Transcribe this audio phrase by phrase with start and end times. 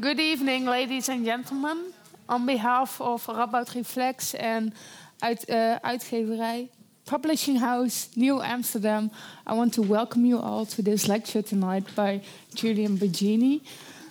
[0.00, 1.92] Good evening, ladies and gentlemen.
[2.28, 4.72] On behalf of Radboud Reflect and
[5.18, 6.68] uit, uh, uitgeverij
[7.04, 9.10] Publishing House New Amsterdam,
[9.50, 12.20] I want to welcome you all to this lecture tonight by
[12.54, 13.60] Julian Baggini.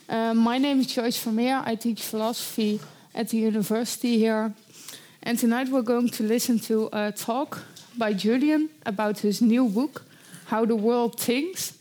[0.10, 1.64] Uh, my name is Joyce Vermeer.
[1.66, 2.80] I teach philosophy
[3.14, 4.54] at the university here.
[5.24, 7.64] And tonight we're going to listen to a talk
[7.98, 10.04] by Julian about his new book,
[10.48, 11.74] How the World Thinks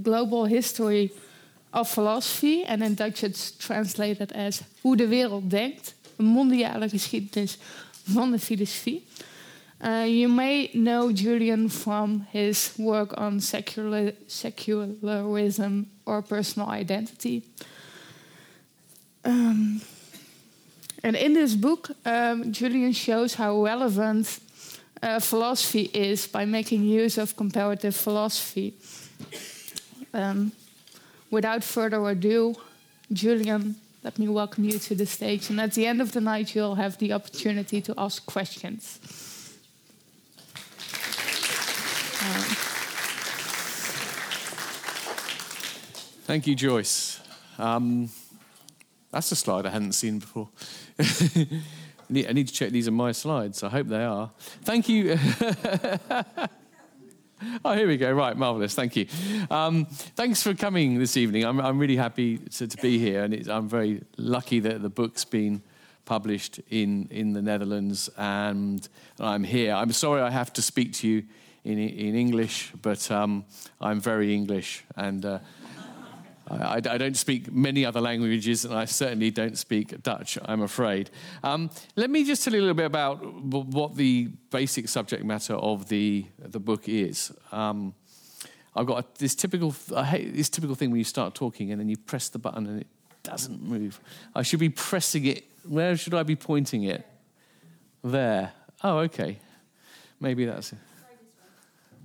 [0.00, 1.10] Global History
[1.72, 2.62] of Philosophy.
[2.62, 5.94] En in Dutch it's translated as Hoe de wereld denkt.
[6.16, 7.58] Een mondiale geschiedenis
[8.04, 9.04] van de filosofie.
[9.84, 17.42] Uh, you may know Julian from his work on secular, secularism or personal identity.
[19.24, 19.80] Um,
[21.02, 24.40] and in this book, um, Julian shows how relevant
[25.02, 28.74] uh, philosophy is by making use of comparative philosophy.
[30.14, 30.52] Um,
[31.32, 32.54] without further ado,
[33.12, 35.50] Julian, let me welcome you to the stage.
[35.50, 39.00] And at the end of the night, you'll have the opportunity to ask questions.
[46.24, 47.20] Thank you, Joyce.
[47.58, 48.10] Um,
[49.10, 50.48] that's a slide I hadn't seen before.
[50.98, 53.62] I need to check these are my slides.
[53.62, 54.30] I hope they are.
[54.62, 55.18] Thank you.
[57.64, 58.12] oh, here we go.
[58.12, 58.74] Right, marvelous.
[58.74, 59.06] Thank you.
[59.50, 61.44] Um, thanks for coming this evening.
[61.44, 65.24] I'm, I'm really happy to, to be here, and I'm very lucky that the book's
[65.24, 65.62] been
[66.04, 68.86] published in, in the Netherlands, and
[69.20, 69.74] I'm here.
[69.74, 71.24] I'm sorry I have to speak to you
[71.64, 73.44] in, in English, but um,
[73.80, 75.38] I'm very English, and uh,
[76.48, 81.10] I, I, don't speak many other languages, and I certainly don't speak Dutch, I'm afraid.
[81.42, 85.54] Um, let me just tell you a little bit about what the basic subject matter
[85.54, 87.32] of the, the book is.
[87.52, 87.94] Um,
[88.74, 91.88] I've got this typical, I hate this typical thing when you start talking and then
[91.88, 92.86] you press the button and it
[93.22, 94.00] doesn't move.
[94.34, 95.44] I should be pressing it.
[95.68, 97.06] Where should I be pointing it?
[98.02, 98.52] There.
[98.82, 99.38] Oh, okay.
[100.20, 100.78] Maybe that's it.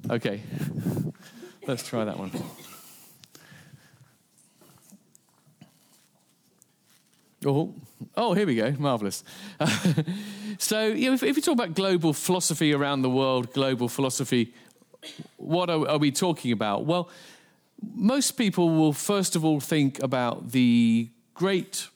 [0.09, 0.41] Okay.
[1.67, 2.31] Let's try that one.
[7.47, 7.73] Oh,
[8.17, 8.75] oh, here we go.
[8.77, 9.23] Marvelous.
[10.57, 14.53] so, you know, if, if you talk about global philosophy around the world, global philosophy,
[15.37, 16.85] what are, are we talking about?
[16.85, 17.09] Well,
[17.95, 21.87] most people will first of all think about the great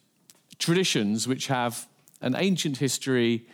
[0.58, 1.86] traditions which have
[2.22, 3.46] an ancient history,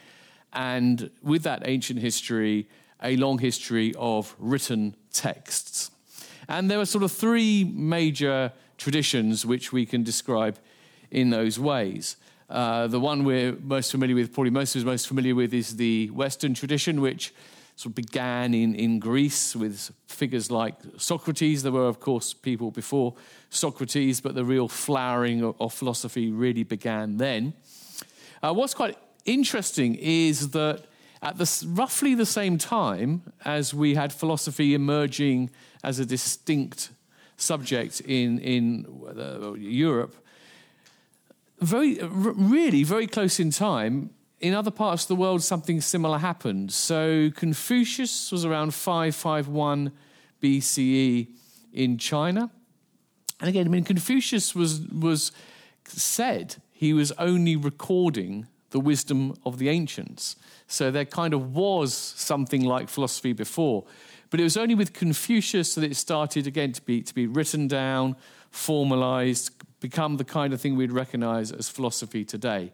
[0.53, 2.67] and with that ancient history,
[3.01, 5.89] a long history of written texts.
[6.47, 10.59] And there are sort of three major traditions which we can describe
[11.11, 12.17] in those ways.
[12.49, 15.75] Uh, the one we're most familiar with, probably most of us most familiar with, is
[15.75, 17.33] the Western tradition, which
[17.75, 21.63] sort of began in, in Greece with figures like Socrates.
[21.63, 23.13] There were, of course, people before
[23.49, 27.53] Socrates, but the real flowering of, of philosophy really began then.
[28.41, 30.85] Uh, what's quite interesting is that
[31.21, 35.49] at the, roughly the same time as we had philosophy emerging
[35.83, 36.91] as a distinct
[37.35, 38.85] subject in, in
[39.17, 40.15] uh, Europe,
[41.59, 46.71] very, really very close in time, in other parts of the world, something similar happened.
[46.71, 49.91] So Confucius was around 551
[50.41, 51.27] BCE
[51.73, 52.51] in China.
[53.39, 55.31] And again, I mean, Confucius was, was
[55.85, 60.35] said he was only recording the wisdom of the ancients.
[60.67, 63.85] So there kind of was something like philosophy before.
[64.29, 67.67] But it was only with Confucius that it started again to be, to be written
[67.67, 68.17] down,
[68.51, 72.71] formalized, become the kind of thing we'd recognize as philosophy today.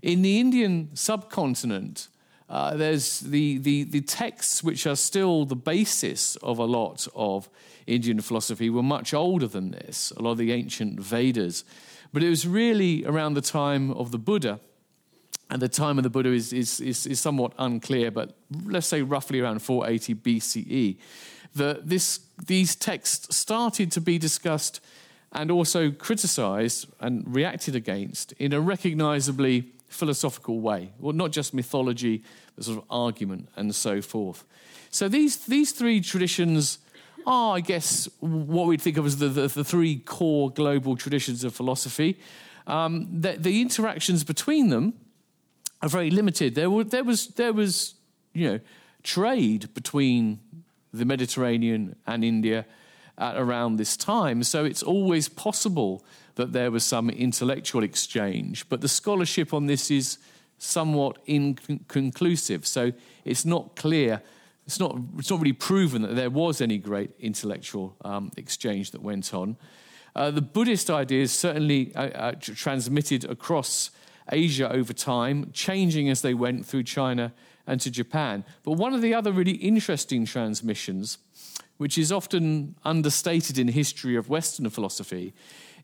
[0.00, 2.08] In the Indian subcontinent,
[2.48, 7.48] uh, there's the, the, the texts which are still the basis of a lot of
[7.86, 11.64] Indian philosophy were much older than this, a lot of the ancient Vedas.
[12.12, 14.60] But it was really around the time of the Buddha,
[15.50, 19.02] and the time of the Buddha is, is, is, is somewhat unclear, but let's say
[19.02, 20.96] roughly around 480 BCE,
[21.54, 24.80] that this, these texts started to be discussed
[25.32, 30.90] and also criticized and reacted against in a recognizably philosophical way.
[30.98, 32.22] Well, not just mythology,
[32.54, 34.44] but sort of argument and so forth.
[34.90, 36.78] So these, these three traditions
[37.26, 41.44] are, I guess, what we'd think of as the, the, the three core global traditions
[41.44, 42.18] of philosophy.
[42.66, 44.94] Um, the, the, interactions between them
[45.80, 46.54] are very limited.
[46.54, 47.94] There, were, there, was, there was,
[48.34, 48.60] you know,
[49.02, 50.38] trade between
[50.92, 52.66] the Mediterranean and India
[53.18, 54.42] at around this time.
[54.42, 56.04] So it's always possible
[56.34, 58.68] that there was some intellectual exchange.
[58.68, 60.18] But the scholarship on this is
[60.58, 62.66] somewhat inconclusive.
[62.66, 62.92] So
[63.24, 64.22] it's not clear,
[64.66, 69.02] it's not, it's not really proven that there was any great intellectual um, exchange that
[69.02, 69.56] went on.
[70.14, 73.90] Uh, the Buddhist ideas certainly uh, uh, transmitted across
[74.30, 77.32] Asia over time, changing as they went through China
[77.66, 78.44] and to Japan.
[78.62, 81.18] But one of the other really interesting transmissions,
[81.76, 85.32] which is often understated in history of Western philosophy,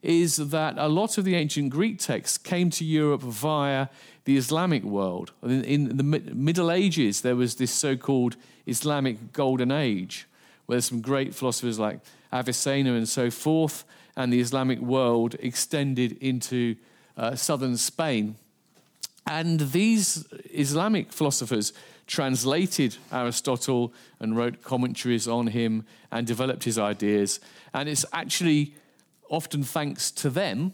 [0.03, 3.89] is that a lot of the ancient Greek texts came to Europe via
[4.25, 5.33] the Islamic world.
[5.43, 8.37] In, the Middle Ages, there was this so called
[8.67, 10.27] Islamic Golden Age,
[10.67, 12.01] where there's some great philosophers like
[12.33, 13.85] Avicenna and so forth,
[14.17, 16.77] and the Islamic world extended into
[17.17, 18.37] uh, southern Spain.
[19.27, 21.73] And these Islamic philosophers
[22.09, 27.39] translated Aristotle and wrote commentaries on him and developed his ideas.
[27.73, 28.75] And it's actually
[29.31, 30.73] often thanks to them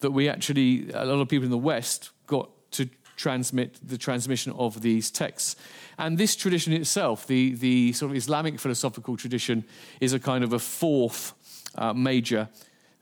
[0.00, 4.52] that we actually, a lot of people in the West, got to transmit the transmission
[4.52, 5.56] of these texts.
[5.98, 9.64] And this tradition itself, the, the sort of Islamic philosophical tradition,
[10.00, 11.32] is a kind of a fourth
[11.74, 12.48] uh, major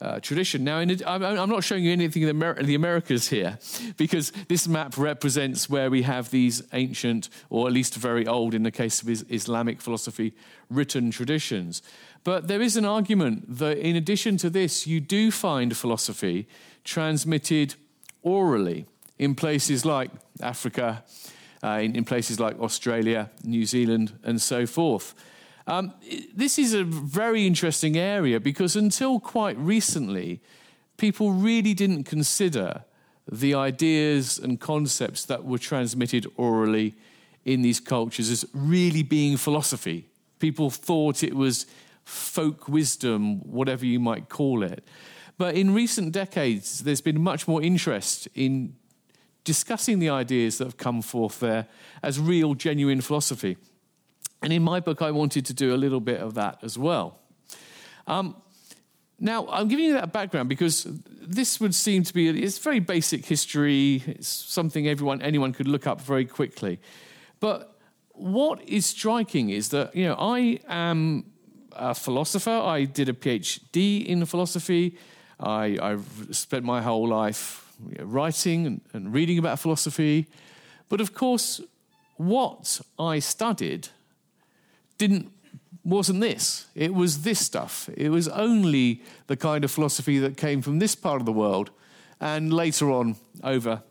[0.05, 0.65] uh, tradition.
[0.65, 3.59] Now, I'm, not showing you anything in the, Amer- the, Americas here,
[3.97, 8.65] because this map represents where we have these ancient, or at least very old, in
[8.65, 10.35] the case of Islamic philosophy,
[10.69, 11.83] written traditions.
[12.23, 16.47] But there is an argument that in addition to this, you do find philosophy
[16.85, 17.75] transmitted
[18.23, 18.87] orally
[19.19, 20.11] in places like
[20.41, 21.03] Africa,
[21.63, 25.15] uh, in, in places like Australia, New Zealand, and so forth.
[25.67, 25.95] Um,
[26.35, 30.41] this is a very interesting area because until quite recently,
[30.97, 32.85] people really didn't consider
[33.31, 36.95] the ideas and concepts that were transmitted orally
[37.45, 40.09] in these cultures as really being philosophy.
[40.39, 41.67] People thought it was
[42.05, 44.85] folk wisdom, whatever you might call it.
[45.39, 48.77] But in recent decades, there's been much more interest in
[49.43, 51.67] discussing the ideas that have come forth there
[52.03, 53.57] as real, genuine philosophy.
[54.45, 57.19] And in my book, I wanted to do a little bit of that as well.
[58.07, 58.37] Um,
[59.19, 63.25] now, I'm giving you that background because this would seem to be it's very basic
[63.25, 64.03] history.
[64.07, 66.79] It's something everyone anyone could look up very quickly.
[67.41, 67.79] But
[68.11, 71.25] what is striking is that you know I am
[71.73, 72.51] a philosopher.
[72.51, 74.99] I did a PhD in philosophy.
[75.41, 80.27] I, have spent my whole life writing and, and reading about philosophy.
[80.91, 81.63] But of course,
[82.19, 83.89] what I studied
[85.09, 85.31] didn't
[85.85, 86.67] wasn't this.
[86.75, 87.91] It was this stuff.
[87.95, 91.71] It was only the kind of philosophy that came from this part of the world
[92.21, 93.83] and later on over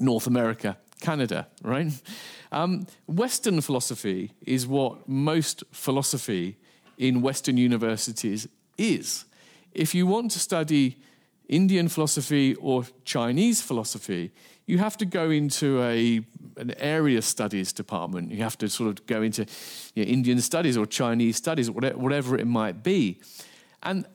[0.00, 1.92] North America, Canada, right?
[2.50, 6.56] Um, Western philosophy is what most philosophy
[6.98, 9.24] in Western universities is.
[9.72, 10.96] If you want to study
[11.48, 14.32] Indian philosophy or Chinese philosophy,
[14.66, 16.20] you have to go into a,
[16.56, 18.30] an area studies department.
[18.30, 19.46] You have to sort of go into
[19.94, 23.20] you know, Indian studies or Chinese studies, whatever it might be.
[23.82, 24.06] And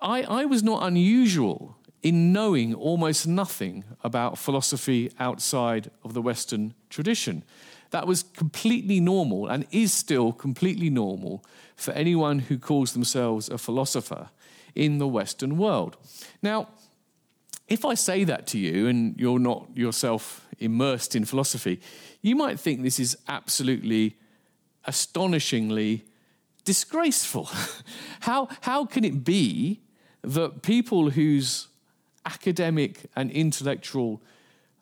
[0.00, 6.74] I, I was not unusual in knowing almost nothing about philosophy outside of the Western
[6.88, 7.42] tradition.
[7.90, 11.44] That was completely normal and is still completely normal
[11.74, 14.30] for anyone who calls themselves a philosopher
[14.74, 15.96] in the Western world.
[16.42, 16.68] Now,
[17.68, 21.80] if I say that to you and you're not yourself immersed in philosophy,
[22.22, 24.16] you might think this is absolutely
[24.84, 26.04] astonishingly
[26.64, 27.50] disgraceful.
[28.20, 29.80] how, how can it be
[30.22, 31.68] that people whose
[32.24, 34.20] academic and intellectual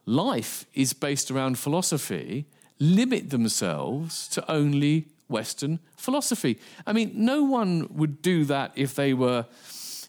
[0.07, 2.47] life is based around philosophy
[2.79, 6.59] limit themselves to only Western philosophy?
[6.87, 9.47] I mean, no one would do that if they were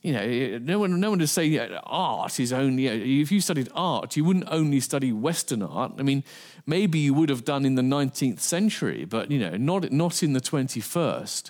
[0.05, 2.83] you know, no one, no one to say art is only.
[2.83, 5.93] You know, if you studied art, you wouldn't only study Western art.
[5.97, 6.23] I mean,
[6.67, 10.33] maybe you would have done in the 19th century, but you know, not not in
[10.33, 11.49] the 21st.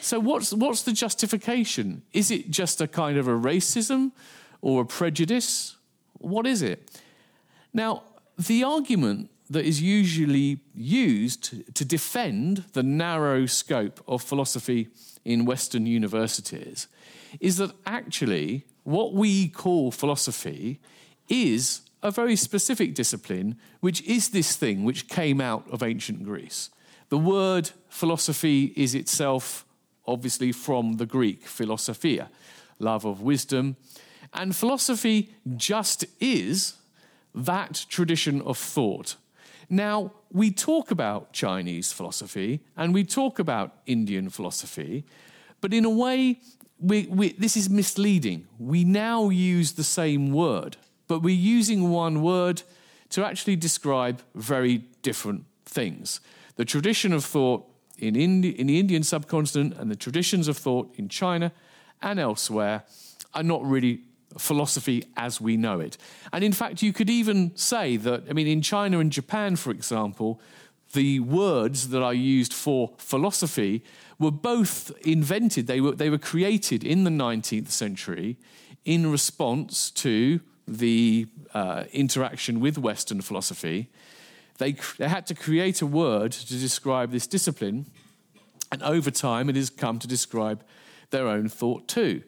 [0.00, 2.02] So what's what's the justification?
[2.12, 4.12] Is it just a kind of a racism
[4.60, 5.76] or a prejudice?
[6.18, 7.00] What is it?
[7.72, 8.04] Now,
[8.38, 14.88] the argument that is usually used to defend the narrow scope of philosophy
[15.24, 16.88] in Western universities
[17.40, 20.80] is that actually what we call philosophy
[21.28, 26.70] is a very specific discipline, which is this thing which came out of ancient Greece.
[27.08, 29.64] The word philosophy is itself
[30.06, 32.30] obviously from the Greek philosophia,
[32.78, 33.76] love of wisdom.
[34.32, 36.74] And philosophy just is
[37.34, 39.16] that tradition of thought.
[39.70, 45.04] Now, we talk about Chinese philosophy and we talk about Indian philosophy,
[45.60, 46.40] but in a way,
[46.80, 48.46] we, we, this is misleading.
[48.58, 52.62] We now use the same word, but we're using one word
[53.10, 56.20] to actually describe very different things.
[56.56, 57.66] The tradition of thought
[57.98, 61.52] in, Indi- in the Indian subcontinent and the traditions of thought in China
[62.00, 62.84] and elsewhere
[63.34, 64.02] are not really
[64.36, 65.96] philosophy as we know it.
[66.32, 69.70] And in fact, you could even say that, I mean, in China and Japan, for
[69.70, 70.40] example,
[70.92, 73.82] the words that are used for philosophy
[74.18, 78.36] were both invented, they were, they were created in the 19th century
[78.84, 83.88] in response to the uh, interaction with Western philosophy.
[84.58, 87.86] They, they had to create a word to describe this discipline,
[88.72, 90.64] and over time it has come to describe
[91.10, 92.22] their own thought too.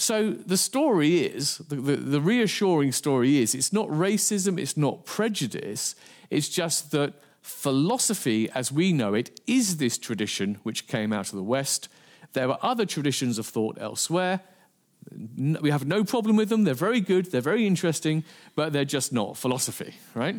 [0.00, 5.04] So the story is, the, the, the, reassuring story is, it's not racism, it's not
[5.04, 5.94] prejudice,
[6.30, 11.34] it's just that philosophy as we know it is this tradition which came out of
[11.34, 11.90] the West.
[12.32, 14.40] There are other traditions of thought elsewhere.
[15.60, 16.64] We have no problem with them.
[16.64, 20.36] They're very good, they're very interesting, but they're just not philosophy, right?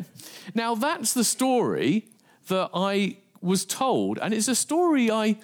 [0.54, 2.08] Now, that's the story
[2.48, 5.36] that I was told, and it's a story I,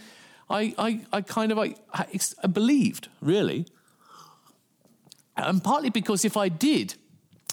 [0.50, 3.66] I, I, I kind of I, I believed, really.
[5.38, 6.94] And partly because if I did,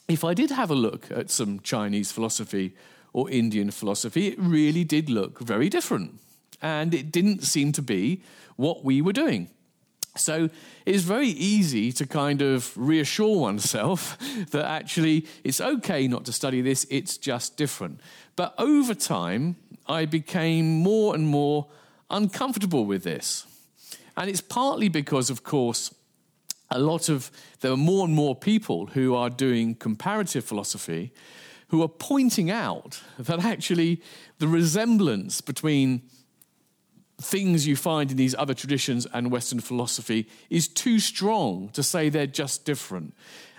[0.08, 2.74] if I did have a look at some Chinese philosophy
[3.14, 6.20] or Indian philosophy, it really did look very different.
[6.62, 8.22] And it didn't seem to be
[8.56, 9.50] what we were doing.
[10.18, 10.50] So
[10.86, 14.18] it's very easy to kind of reassure oneself
[14.52, 18.00] that actually it's okay not to study this, it's just different.
[18.36, 21.68] But over time, I became more and more
[22.10, 23.46] uncomfortable with this.
[24.18, 25.94] And it's partly because, of course,
[26.70, 27.32] a lot of
[27.62, 31.12] there are more and more people who are doing comparative philosophy
[31.70, 34.02] who are pointing out that actually
[34.40, 36.02] the resemblance between
[37.22, 42.10] things you find in these other traditions and Western philosophy is too strong to say
[42.10, 43.14] they're just different.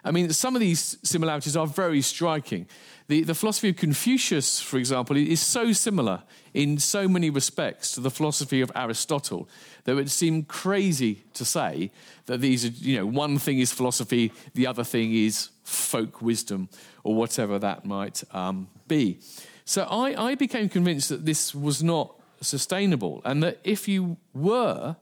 [0.06, 2.68] I mean, some of these similarities are very striking.
[3.08, 6.22] The, the philosophy of Confucius, for example, is so similar
[6.54, 9.48] in so many respects to the philosophy of Aristotle
[9.84, 11.90] that it would seem crazy to say
[12.26, 16.68] that these are, you know, one thing is philosophy, the other thing is folk wisdom,
[17.02, 19.18] or whatever that might um, be.
[19.64, 24.96] So I, I became convinced that this was not sustainable, and that if you were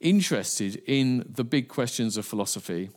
[0.00, 2.90] interested in the big questions of philosophy,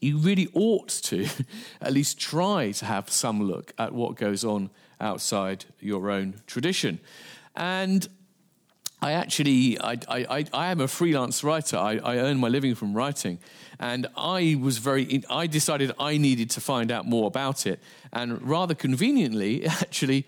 [0.00, 1.28] you really ought to
[1.80, 7.00] at least try to have some look at what goes on outside your own tradition.
[7.54, 8.08] And
[9.02, 11.76] I actually, I, I, I am a freelance writer.
[11.76, 13.38] I, I earn my living from writing.
[13.78, 17.80] And I was very, I decided I needed to find out more about it.
[18.12, 20.26] And rather conveniently, actually,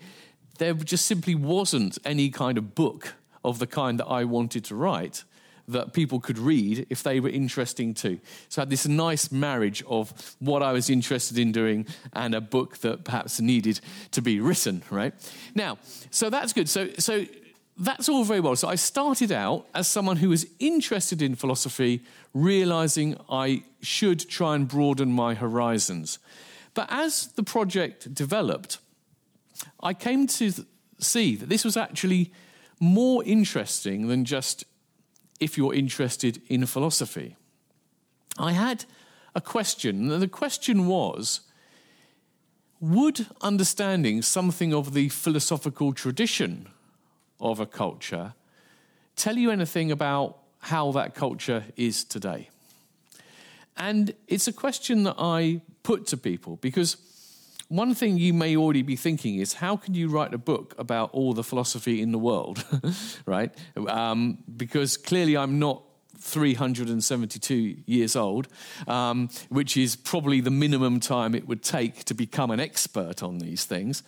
[0.57, 3.13] there just simply wasn't any kind of book
[3.43, 5.23] of the kind that I wanted to write
[5.67, 8.19] that people could read if they were interesting too.
[8.49, 12.41] So I had this nice marriage of what I was interested in doing and a
[12.41, 13.79] book that perhaps needed
[14.11, 15.13] to be written, right?
[15.55, 15.77] Now,
[16.11, 16.67] so that's good.
[16.67, 17.25] So, so
[17.77, 18.55] that's all very well.
[18.55, 22.01] So I started out as someone who was interested in philosophy,
[22.33, 26.19] realizing I should try and broaden my horizons.
[26.73, 28.79] But as the project developed,
[29.81, 30.51] I came to
[30.99, 32.31] see that this was actually
[32.79, 34.65] more interesting than just
[35.43, 37.35] if you're interested in philosophy.
[38.37, 38.85] I had
[39.35, 41.41] a question, and the question was
[42.79, 46.67] Would understanding something of the philosophical tradition
[47.39, 48.33] of a culture
[49.15, 52.49] tell you anything about how that culture is today?
[53.75, 56.97] And it's a question that I put to people because
[57.73, 61.09] one thing you may already be thinking is how can you write a book about
[61.11, 62.63] all the philosophy in the world,
[63.25, 63.51] right?
[63.87, 65.81] Um, because clearly I'm not
[66.19, 68.47] 372 years old,
[68.87, 73.39] um, which is probably the minimum time it would take to become an expert on
[73.39, 74.03] these things.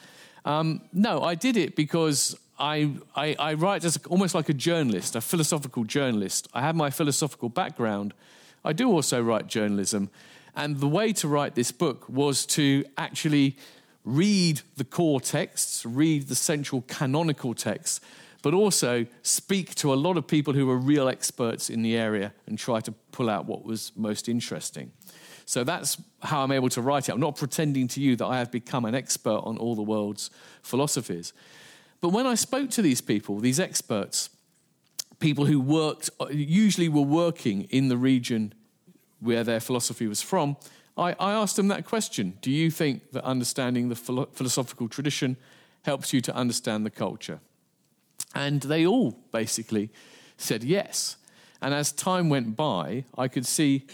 [0.45, 4.53] Um, no, I did it because I, I, I write as a, almost like a
[4.53, 6.47] journalist, a philosophical journalist.
[6.53, 8.13] I have my philosophical background.
[8.63, 10.11] I do also write journalism.
[10.55, 13.57] And the way to write this book was to actually
[14.03, 17.99] read the core texts, read the central canonical texts,
[18.41, 22.31] but also speak to a lot of people who are real experts in the area
[22.45, 24.91] and try to pull out what was most interesting.
[25.45, 27.11] So that's how I'm able to write it.
[27.13, 30.29] I'm not pretending to you that I have become an expert on all the world's
[30.61, 31.33] philosophies.
[32.01, 34.29] But when I spoke to these people, these experts,
[35.19, 38.53] people who worked, uh, usually were working in the region
[39.25, 40.57] where their philosophy was from,
[40.97, 45.37] I, I asked them that question Do you think that understanding the philo- philosophical tradition
[45.83, 47.39] helps you to understand the culture?
[48.33, 49.89] And they all basically
[50.37, 51.17] said yes.
[51.61, 53.85] And as time went by, I could see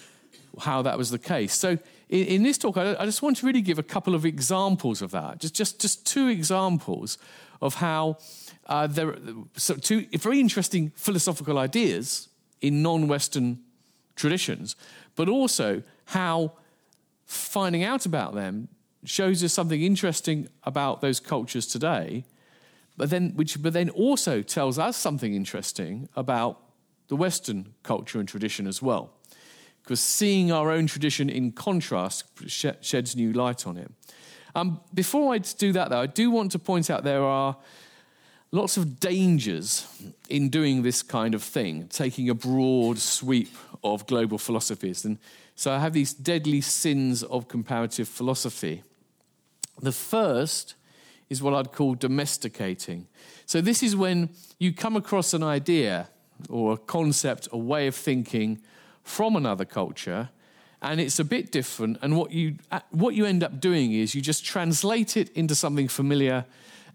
[0.60, 1.54] how that was the case.
[1.54, 1.78] So
[2.10, 5.02] in, in this talk, I, I, just want to really give a couple of examples
[5.02, 7.18] of that, just, just, just two examples
[7.62, 8.18] of how
[8.68, 9.18] uh, there are
[9.56, 12.30] so two very interesting philosophical ideas
[12.62, 13.60] in non Western
[14.16, 14.76] traditions,
[15.16, 16.54] but also how
[17.26, 18.68] finding out about them
[19.04, 22.24] shows us something interesting about those cultures today,
[22.98, 26.60] but then, which, but then also tells us something interesting about
[27.08, 29.14] the Western culture and tradition as well.
[29.82, 33.92] Because seeing our own tradition in contrast sheds new light on it.
[34.54, 37.58] Um, before I do that, though, I do want to point out there are
[38.52, 39.88] lots of dangers
[40.30, 43.50] in doing this kind of thing, taking a broad sweep
[43.84, 45.06] of global philosophies.
[45.06, 45.18] And
[45.56, 48.84] so I have these deadly sins of comparative philosophy.
[49.82, 50.76] The first
[51.30, 53.08] is what I'd call domesticating.
[53.46, 56.10] So this is when you come across an idea
[56.50, 58.62] or a concept, a way of thinking
[59.04, 60.30] from another culture,
[60.82, 61.98] and it's a bit different.
[62.02, 62.56] And what you,
[62.90, 66.46] what you end up doing is you just translate it into something familiar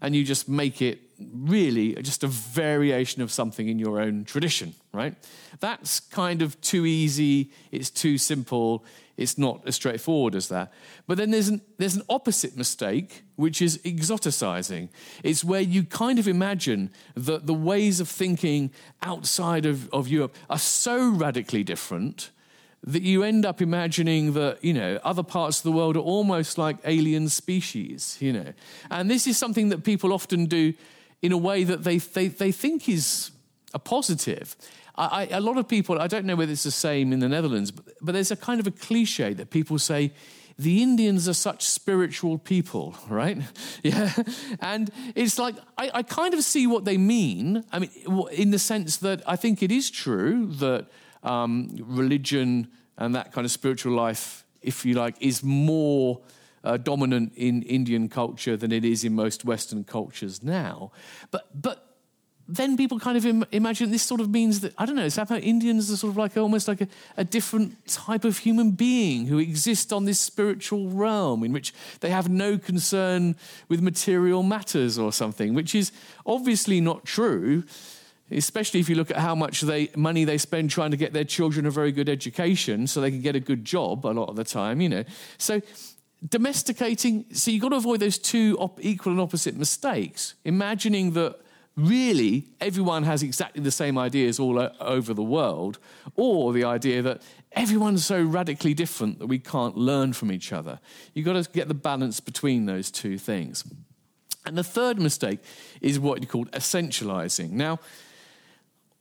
[0.01, 0.99] and you just make it
[1.33, 5.15] really just a variation of something in your own tradition, right?
[5.59, 8.85] That's kind of too easy, it's too simple,
[9.17, 10.71] it's not as straightforward as that.
[11.07, 14.89] But then there's an, there's an opposite mistake, which is exoticizing.
[15.23, 20.35] It's where you kind of imagine that the ways of thinking outside of, of Europe
[20.49, 22.29] are so radically different
[22.83, 26.57] that you end up imagining that, you know, other parts of the world are almost
[26.57, 28.53] like alien species, you know.
[28.89, 30.73] And this is something that people often do
[31.21, 33.31] in a way that they, they, they think is
[33.73, 34.55] a positive.
[34.95, 37.29] I, I, a lot of people, I don't know whether it's the same in the
[37.29, 40.11] Netherlands, but, but there's a kind of a cliche that people say,
[40.59, 43.37] the Indians are such spiritual people, right?
[43.83, 44.11] Yeah.
[44.59, 47.63] And it's like, I, I, kind of see what they mean.
[47.71, 47.91] I mean,
[48.31, 50.87] in the sense that I think it is true that
[51.27, 52.67] um, religion
[52.97, 56.21] and that kind of spiritual life, if you like, is more
[56.63, 60.91] uh, dominant in Indian culture than it is in most Western cultures now.
[61.31, 61.87] But, but
[62.47, 65.91] then people kind of Im- imagine this sort of means that, I don't know, Indians
[65.91, 69.91] are sort of like almost like a, a, different type of human being who exist
[69.91, 73.35] on this spiritual realm in which they have no concern
[73.67, 75.91] with material matters or something, which is
[76.25, 77.63] obviously not true.
[78.29, 81.23] Especially if you look at how much they, money they spend trying to get their
[81.23, 84.35] children a very good education so they can get a good job a lot of
[84.35, 85.03] the time, you know.
[85.37, 85.61] So
[86.27, 90.33] domesticating, so you've got to avoid those two op- equal and opposite mistakes.
[90.43, 91.39] Imagining that
[91.77, 95.79] really everyone has exactly the same ideas all o- over the world,
[96.15, 97.21] or the idea that
[97.53, 100.79] everyone's so radically different that we can't learn from each other.
[101.13, 103.63] You've got to get the balance between those two things.
[104.45, 105.39] And the third mistake
[105.81, 107.51] is what you call essentializing.
[107.51, 107.79] Now,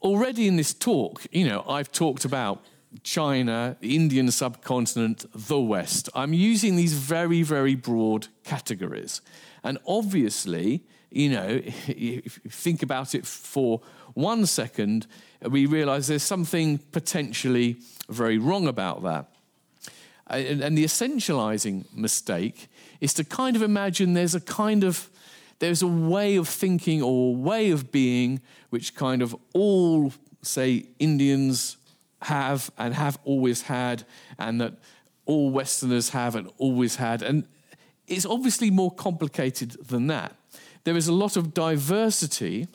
[0.02, 2.64] already in this talk, you know, I've talked about
[3.02, 6.08] China, the Indian subcontinent, the West.
[6.14, 9.20] I'm using these very, very broad categories.
[9.62, 13.80] And obviously, you know, if you think about it for
[14.14, 15.06] one second,
[15.42, 17.76] we realize there's something potentially
[18.08, 19.28] very wrong about that.
[20.28, 22.66] And the essentializing mistake
[23.00, 25.08] is to kind of imagine there's a kind of
[25.58, 28.40] there's a way of thinking or way of being
[28.70, 31.76] which kind of all say Indians
[32.22, 34.04] have and have always had,
[34.38, 34.74] and that
[35.24, 37.22] all Westerners have and always had.
[37.22, 37.46] And
[38.06, 40.34] it's obviously more complicated than that.
[40.84, 42.68] There is a lot of diversity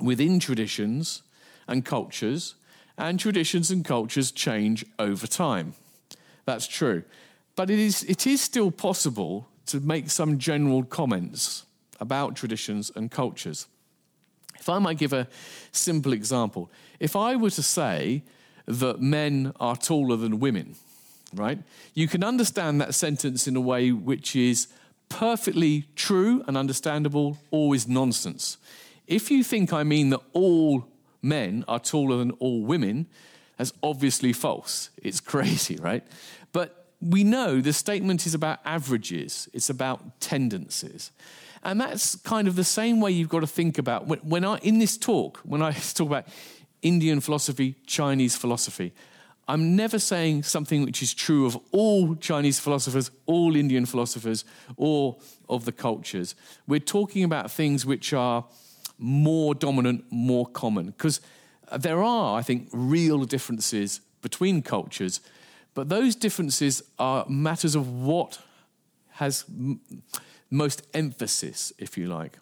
[0.00, 1.22] within traditions
[1.66, 2.54] and cultures,
[2.96, 5.74] and traditions and cultures change over time.
[6.44, 7.02] That's true.
[7.56, 11.65] But it is, it is still possible to make some general comments
[12.00, 13.66] about traditions and cultures.
[14.58, 15.28] If I might give a
[15.72, 18.22] simple example, if I were to say
[18.66, 20.76] that men are taller than women,
[21.34, 21.58] right?
[21.94, 24.68] You can understand that sentence in a way which is
[25.08, 28.58] perfectly true and understandable, always nonsense.
[29.06, 30.88] If you think I mean that all
[31.22, 33.06] men are taller than all women,
[33.56, 34.90] that's obviously false.
[35.02, 36.04] It's crazy, right?
[36.52, 41.12] But we know the statement is about averages, it's about tendencies.
[41.66, 44.58] And that's kind of the same way you've got to think about when, when I,
[44.58, 46.28] in this talk, when I talk about
[46.80, 48.92] Indian philosophy, Chinese philosophy.
[49.48, 54.44] I'm never saying something which is true of all Chinese philosophers, all Indian philosophers,
[54.76, 55.16] or
[55.48, 56.36] of the cultures.
[56.68, 58.44] We're talking about things which are
[58.98, 61.20] more dominant, more common, because
[61.76, 65.20] there are, I think, real differences between cultures,
[65.74, 68.38] but those differences are matters of what
[69.10, 69.44] has
[70.50, 72.38] most emphasis, if you like.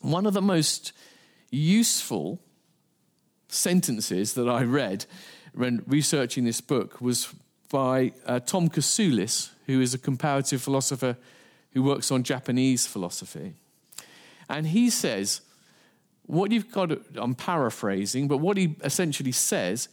[0.00, 0.92] One of the most
[1.50, 2.40] useful
[3.48, 5.06] sentences that I read
[5.54, 7.32] when researching this book was
[7.70, 11.16] by uh, Tom Kasulis, who is a comparative philosopher
[11.72, 13.54] who works on Japanese philosophy.
[14.48, 15.40] And he says,
[16.26, 19.88] what you've got, I'm paraphrasing, but what he essentially says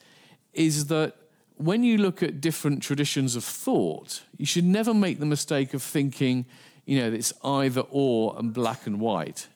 [0.54, 1.16] is that
[1.56, 5.84] when you look at different traditions of thought, you should never make the mistake of
[5.84, 6.46] thinking,
[6.90, 9.48] you know, it's either or and black and white.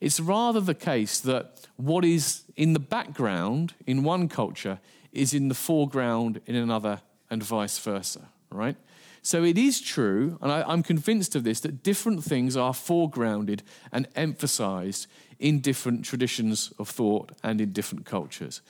[0.00, 4.78] It's rather the case that what is in the background in one culture
[5.10, 8.76] is in the foreground in another, and vice versa, right?
[9.20, 13.62] So it is true, and I, am convinced of this, that different things are foregrounded
[13.90, 15.08] and emphasized
[15.40, 18.60] in different traditions of thought and in different cultures.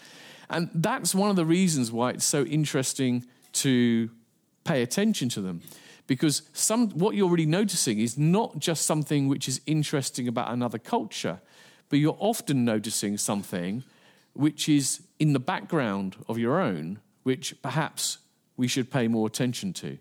[0.49, 3.27] And that's one of the reasons why it's so interesting
[3.65, 4.09] to
[4.65, 5.61] pay attention to them.
[6.07, 10.79] Because some, what you're really noticing is not just something which is interesting about another
[10.79, 11.41] culture,
[11.89, 13.83] but you're often noticing something
[14.35, 18.19] which is in the background of your own, which perhaps
[18.57, 19.99] we should pay more attention to.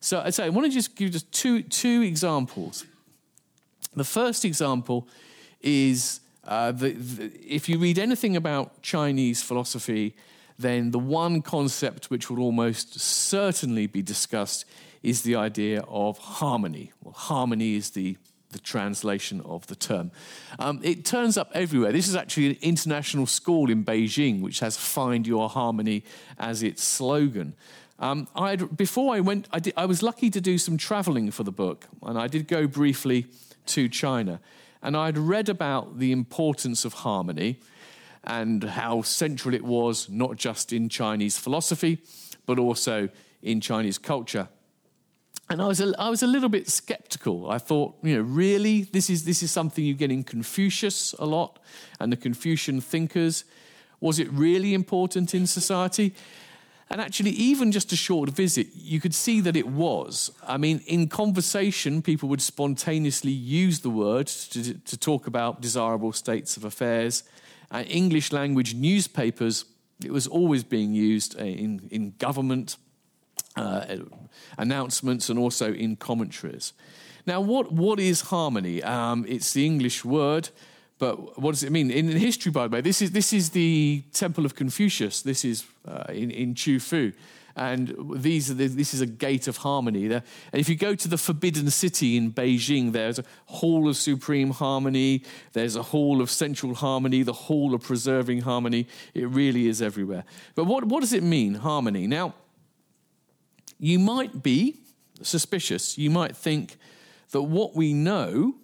[0.00, 2.84] So I say I want to just give just two two examples.
[3.94, 5.06] The first example
[5.60, 10.16] is uh, the, the, if you read anything about Chinese philosophy,
[10.58, 14.64] then the one concept which will almost certainly be discussed
[15.02, 16.92] is the idea of harmony.
[17.02, 18.16] Well, harmony is the,
[18.50, 20.10] the translation of the term.
[20.58, 21.92] Um, it turns up everywhere.
[21.92, 26.04] This is actually an international school in Beijing which has Find Your Harmony
[26.38, 27.54] as its slogan.
[27.98, 28.26] Um,
[28.74, 31.86] before I went, I, did, I was lucky to do some traveling for the book,
[32.02, 33.26] and I did go briefly
[33.66, 34.40] to China
[34.82, 37.60] and I'd read about the importance of harmony
[38.24, 42.02] and how central it was, not just in Chinese philosophy,
[42.46, 43.08] but also
[43.42, 44.48] in Chinese culture.
[45.52, 47.50] And I was a, I was a little bit skeptical.
[47.50, 51.26] I thought, you know, really, this is, this is something you get in Confucius a
[51.26, 51.58] lot
[52.00, 53.44] and the Confucian thinkers.
[54.00, 56.14] Was it really important in society?
[56.88, 60.30] And actually, even just a short visit, you could see that it was.
[60.42, 66.14] I mean, in conversation, people would spontaneously use the word to, to talk about desirable
[66.14, 67.24] states of affairs.
[67.70, 69.66] Uh, English language newspapers,
[70.02, 72.78] it was always being used uh, in, in government
[73.56, 73.96] uh,
[74.58, 76.72] announcements and also in commentaries.
[77.26, 78.82] Now, what, what is harmony?
[78.82, 80.48] Um, it's the English word.
[80.98, 81.90] But what does it mean?
[81.90, 85.22] In history, by the way, this is, this is the Temple of Confucius.
[85.22, 87.12] This is uh, in, in Qufu.
[87.56, 90.06] And these are the, this is a gate of harmony.
[90.06, 90.22] There.
[90.52, 94.50] And if you go to the Forbidden City in Beijing, there's a hall of supreme
[94.50, 98.86] harmony, there's a hall of central harmony, the hall of preserving harmony.
[99.12, 100.24] It really is everywhere.
[100.54, 102.06] But what, what does it mean, harmony?
[102.06, 102.34] Now,
[103.82, 104.78] you might be
[105.20, 105.98] suspicious.
[105.98, 106.76] You might think
[107.32, 108.54] that what we know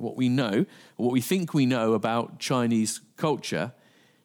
[0.00, 3.72] what we know, what we think we know about Chinese culture,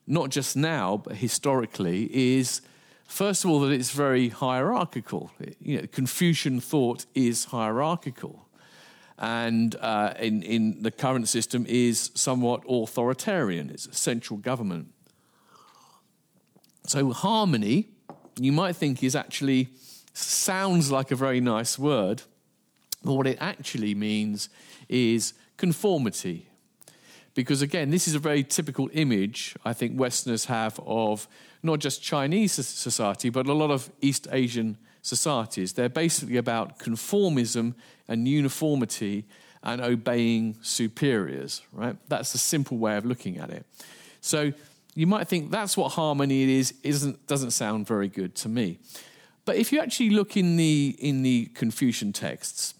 [0.07, 2.61] not just now, but historically, is
[3.05, 5.31] first of all that it's very hierarchical.
[5.59, 8.47] You know, Confucian thought is hierarchical.
[9.17, 13.69] And uh, in, in the current system is somewhat authoritarian.
[13.69, 14.91] It's a central government.
[16.87, 17.89] So harmony,
[18.39, 19.69] you might think, is actually
[20.17, 22.23] sounds like a very nice word,
[23.03, 24.49] but what it actually means
[24.89, 26.47] is conformity.
[27.33, 31.27] Because again, this is a very typical image I think Westerners have of
[31.61, 35.73] not just Chinese society, but a lot of East Asian societies.
[35.73, 37.73] They're basically about conformism
[38.07, 39.25] and uniformity
[39.63, 41.97] and obeying superiors, right?
[42.07, 43.65] That's a simple way of looking at it.
[44.21, 44.53] So
[44.93, 48.79] you might think that's what harmony is, isn't, doesn't sound very good to me.
[49.45, 52.73] But if you actually look in the, in the Confucian texts,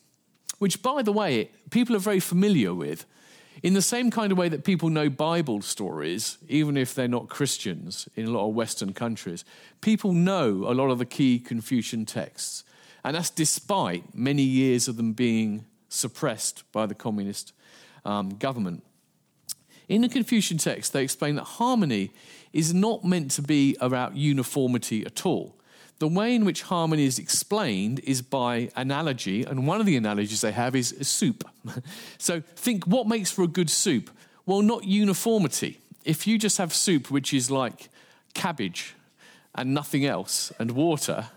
[0.59, 3.05] which, by the way, people are very familiar with.
[3.63, 7.29] In the same kind of way that people know Bible stories, even if they're not
[7.29, 9.45] Christians in a lot of Western countries,
[9.81, 12.63] people know a lot of the key Confucian texts.
[13.03, 17.53] And that's despite many years of them being suppressed by the communist
[18.03, 18.83] um, government.
[19.87, 22.11] In the Confucian text, they explain that harmony
[22.53, 25.55] is not meant to be about uniformity at all
[25.99, 30.41] the way in which harmony is explained is by analogy, and one of the analogies
[30.41, 31.47] they have is soup.
[32.17, 34.09] so think what makes for a good soup?
[34.45, 35.79] Well, not uniformity.
[36.03, 37.89] If you just have soup which is like
[38.33, 38.95] cabbage
[39.55, 41.27] and nothing else and water,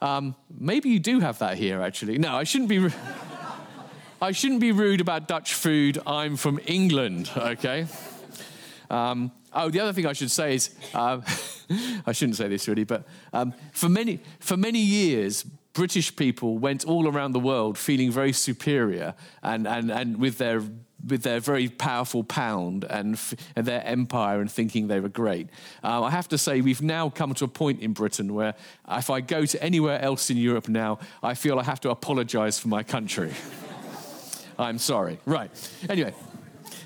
[0.00, 2.18] um, maybe you do have that here actually.
[2.18, 2.88] No, I shouldn't be.
[4.22, 5.98] I shouldn't be rude about Dutch food.
[6.06, 7.86] I'm from England, okay?
[8.90, 11.20] Um, oh, the other thing I should say is uh,
[12.06, 16.84] I shouldn't say this really, but um, for, many, for many years, British people went
[16.84, 20.62] all around the world feeling very superior and, and, and with, their,
[21.06, 25.48] with their very powerful pound and, f- and their empire and thinking they were great.
[25.84, 28.54] Uh, I have to say, we've now come to a point in Britain where
[28.90, 32.58] if I go to anywhere else in Europe now, I feel I have to apologize
[32.58, 33.32] for my country.
[34.58, 35.18] I'm sorry.
[35.24, 35.50] Right.
[35.88, 36.14] Anyway,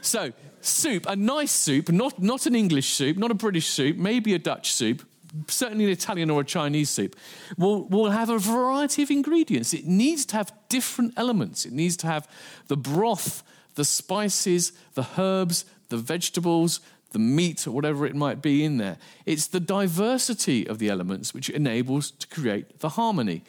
[0.03, 0.33] so
[0.64, 4.38] soup, a nice soup, not, not an English soup, not a British soup, maybe a
[4.38, 5.07] Dutch soup,
[5.48, 7.16] certainly an Italian or a Chinese soup,
[7.59, 9.74] will, will have a variety of ingredients.
[9.74, 11.64] It needs to have different elements.
[11.64, 12.29] It needs to have
[12.68, 13.42] the broth,
[13.74, 16.81] the spices, the herbs, the vegetables,
[17.12, 18.98] the meat, or whatever it might be in there.
[19.24, 23.44] It's the diversity of the elements which enables to create the harmony.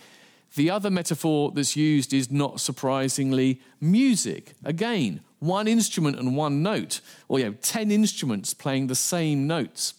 [0.55, 4.53] The other metaphor that's used is not surprisingly music.
[4.63, 9.93] Again, one instrument and one note, or you know, 10 instruments playing the same notes.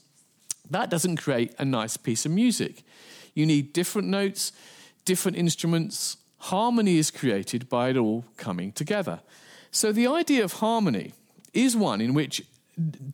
[0.71, 2.83] That doesn't create a nice piece of music.
[3.35, 4.53] You need different notes,
[5.05, 6.16] different instruments.
[6.38, 9.21] Harmony is created by it all coming together.
[9.71, 11.12] So the idea of harmony
[11.53, 12.42] is one in which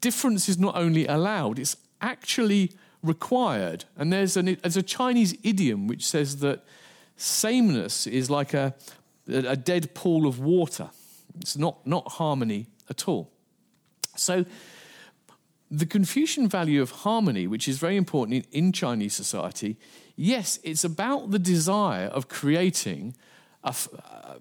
[0.00, 3.84] difference is not only allowed, it's actually required.
[3.96, 6.64] And there's, an, there's a Chinese idiom which says that
[7.16, 8.74] sameness is like a,
[9.28, 10.90] a dead pool of water.
[11.40, 13.30] It's not, not harmony at all.
[14.16, 14.44] So,
[15.70, 19.78] the Confucian value of harmony, which is very important in, in Chinese society,
[20.16, 23.16] yes, it's about the desire of creating
[23.64, 23.74] a,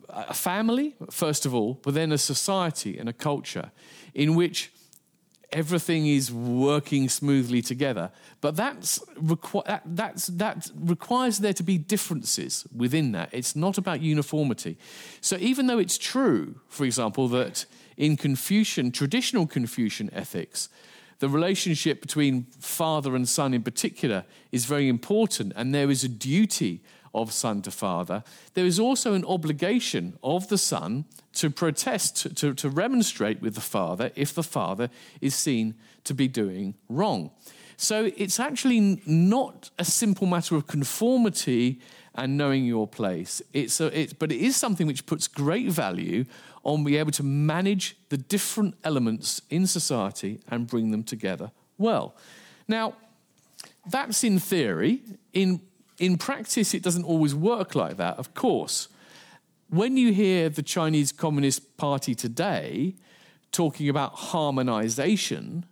[0.09, 3.71] a family, first of all, but then a society and a culture
[4.13, 4.73] in which
[5.51, 8.11] everything is working smoothly together.
[8.39, 13.29] But that's requ- that, that's, that requires there to be differences within that.
[13.31, 14.77] It's not about uniformity.
[15.19, 17.65] So even though it's true, for example, that
[17.97, 20.69] in Confucian, traditional Confucian ethics,
[21.19, 26.09] the relationship between father and son in particular is very important, and there is a
[26.09, 26.81] duty
[27.13, 32.53] of son to father, there is also an obligation of the son to protest, to,
[32.53, 37.31] to remonstrate with the father if the father is seen to be doing wrong.
[37.77, 41.79] So it's actually not a simple matter of conformity
[42.13, 43.41] and knowing your place.
[43.53, 46.25] It's a, it, but it is something which puts great value
[46.63, 52.15] on being able to manage the different elements in society and bring them together well.
[52.67, 52.93] Now,
[53.89, 55.01] that's in theory.
[55.33, 55.61] In
[56.01, 58.89] in practice, it doesn't always work like that, of course.
[59.69, 62.95] When you hear the Chinese Communist Party today
[63.51, 65.63] talking about harmonization,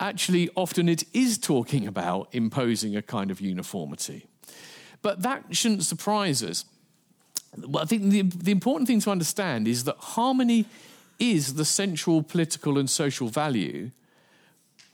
[0.00, 4.26] actually, often it is talking about imposing a kind of uniformity.
[5.02, 6.64] But that shouldn't surprise us.
[7.58, 10.64] Well, I think the, the important thing to understand is that harmony
[11.18, 13.90] is the central political and social value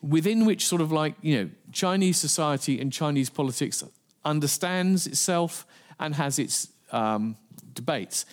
[0.02, 3.84] within which, sort of like, you know, Chinese society and Chinese politics
[4.24, 5.66] understands itself
[5.98, 7.36] and has its um,
[7.72, 8.26] debates.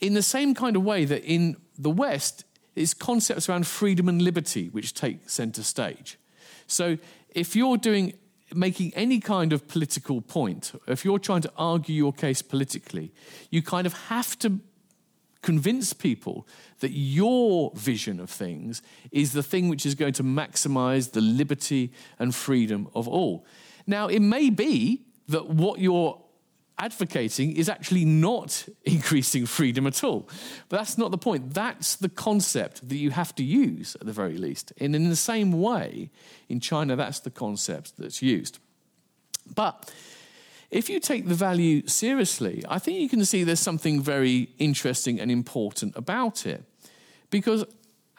[0.00, 4.20] In the same kind of way that in the West, it's concepts around freedom and
[4.20, 6.18] liberty which take center stage.
[6.66, 6.98] So
[7.30, 8.14] if you're doing
[8.54, 13.12] making any kind of political point, if you're trying to argue your case politically,
[13.50, 14.60] you kind of have to
[15.42, 16.46] convince people
[16.80, 21.92] that your vision of things is the thing which is going to maximize the liberty
[22.18, 23.44] and freedom of all.
[23.86, 26.20] Now, it may be that what you're
[26.78, 30.28] advocating is actually not increasing freedom at all.
[30.68, 31.54] But that's not the point.
[31.54, 34.72] That's the concept that you have to use at the very least.
[34.80, 36.10] And in the same way,
[36.48, 38.58] in China, that's the concept that's used.
[39.54, 39.92] But
[40.70, 45.20] if you take the value seriously, I think you can see there's something very interesting
[45.20, 46.64] and important about it.
[47.30, 47.64] Because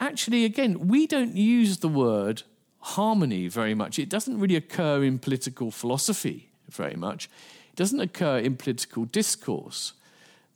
[0.00, 2.42] actually, again, we don't use the word
[2.78, 3.98] harmony very much.
[3.98, 7.26] It doesn't really occur in political philosophy very much.
[7.70, 9.92] It doesn't occur in political discourse.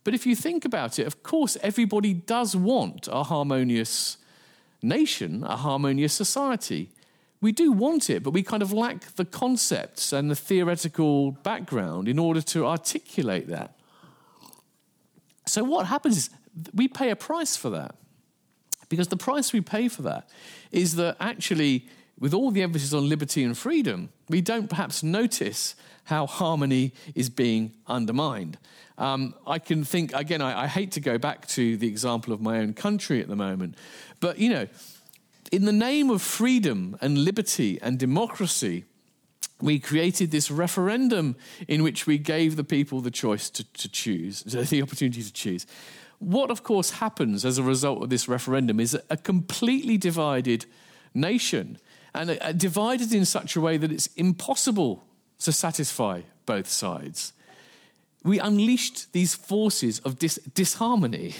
[0.03, 4.17] But if you think about it, of course, everybody does want a harmonious
[4.81, 6.89] nation, a harmonious society.
[7.39, 12.07] We do want it, but we kind of lack the concepts and the theoretical background
[12.07, 13.75] in order to articulate that.
[15.45, 16.29] So, what happens is
[16.73, 17.95] we pay a price for that.
[18.89, 20.29] Because the price we pay for that
[20.71, 21.87] is that actually,
[22.19, 27.29] with all the emphasis on liberty and freedom, we don't perhaps notice how harmony is
[27.29, 28.57] being undermined.
[28.97, 32.41] Um, I can think, again, I, I hate to go back to the example of
[32.41, 33.75] my own country at the moment,
[34.19, 34.67] but you know,
[35.51, 38.85] in the name of freedom and liberty and democracy,
[39.59, 41.35] we created this referendum
[41.67, 45.65] in which we gave the people the choice to, to choose, the opportunity to choose.
[46.19, 50.65] What, of course, happens as a result of this referendum is a completely divided
[51.13, 51.79] nation
[52.13, 55.03] and divided in such a way that it's impossible
[55.41, 57.33] to satisfy both sides.
[58.23, 61.35] We unleashed these forces of dis- disharmony.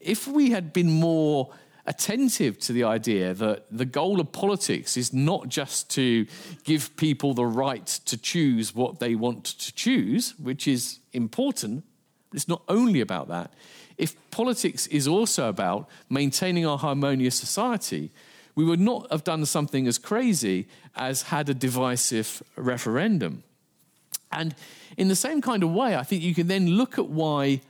[0.00, 1.50] If we had been more
[1.86, 6.26] attentive to the idea that the goal of politics is not just to
[6.64, 11.84] give people the right to choose what they want to choose, which is important,
[12.30, 13.52] but it's not only about that.
[13.98, 18.10] If politics is also about maintaining our harmonious society,
[18.54, 23.42] we would not have done something as crazy as had a divisive referendum.
[24.30, 24.54] And
[24.96, 27.60] in the same kind of way, I think you can then look at why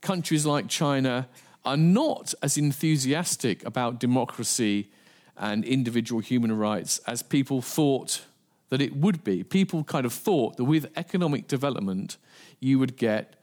[0.00, 1.28] countries like China
[1.64, 4.90] are not as enthusiastic about democracy
[5.36, 8.24] and individual human rights as people thought
[8.68, 9.42] that it would be.
[9.42, 12.16] People kind of thought that with economic development,
[12.60, 13.34] you would get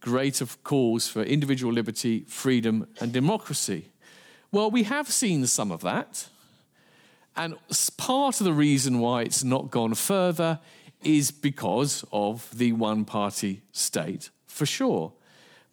[0.00, 3.88] greater calls for individual liberty, freedom, and democracy.
[4.54, 6.28] Well, we have seen some of that.
[7.36, 7.56] And
[7.96, 10.60] part of the reason why it's not gone further
[11.02, 15.12] is because of the one party state, for sure.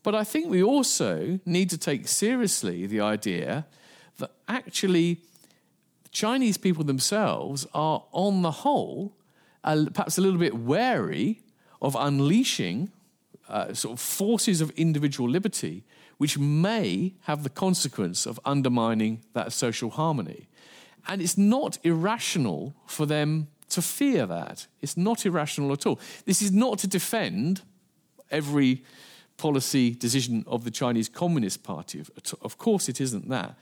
[0.02, 3.68] But I think we also need to take seriously the idea
[4.18, 5.22] that actually
[6.10, 9.16] Chinese people themselves are, on the whole,
[9.62, 11.44] perhaps a little bit wary
[11.84, 12.90] of unleashing
[13.48, 15.84] uh, sort of forces of individual liberty,
[16.22, 20.48] which may have the consequence of undermining that social harmony.
[21.08, 24.68] And it's not irrational for them to fear that.
[24.84, 26.00] It's not irrational at all.
[26.28, 27.64] This is not to defend
[28.30, 28.84] every
[29.38, 32.04] policy decision of the Chinese Communist Party.
[32.44, 33.56] Of course, it isn't that.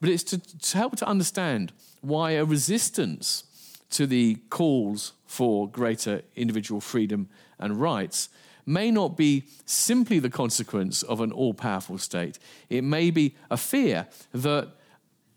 [0.00, 3.42] But it's to, to help to understand why a resistance
[3.90, 8.28] to the calls for greater individual freedom and rights
[8.66, 12.38] may not be simply the consequence of an all powerful state.
[12.68, 14.68] It may be a fear that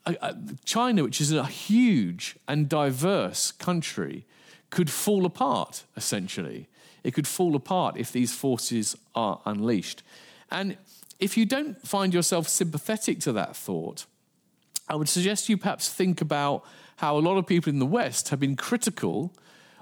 [0.06, 4.26] uh, uh, China, which is a huge and diverse country,
[4.70, 6.68] could fall apart, essentially.
[7.04, 10.04] It could fall apart if these forces are unleashed.
[10.50, 10.78] And
[11.20, 14.06] if you don't find yourself sympathetic to that thought,
[14.90, 16.64] I would suggest you perhaps think about
[16.98, 19.34] how a lot of people in the West have been critical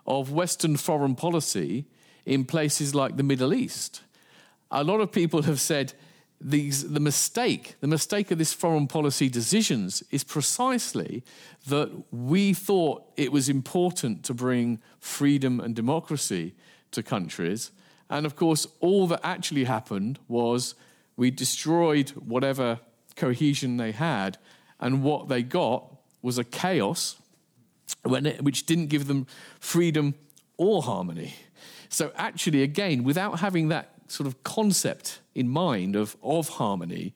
[0.08, 1.86] of Western foreign policy
[2.26, 4.02] in places like the Middle East.
[4.72, 5.94] A lot of people have said
[6.42, 11.24] these, the mistake, the mistake of this foreign policy decisions is precisely
[11.68, 16.54] that we thought it was important to bring freedom and democracy
[16.92, 17.72] to countries.
[18.10, 20.76] And of course, all that actually happened was
[21.16, 22.80] we destroyed whatever
[23.16, 24.38] cohesion they had,
[24.80, 27.16] and what they got was a chaos
[28.06, 29.26] it, which didn't give them
[29.60, 30.16] freedom
[30.58, 31.34] or harmony.
[31.90, 37.14] So, actually, again, without having that sort of concept in mind of, of harmony,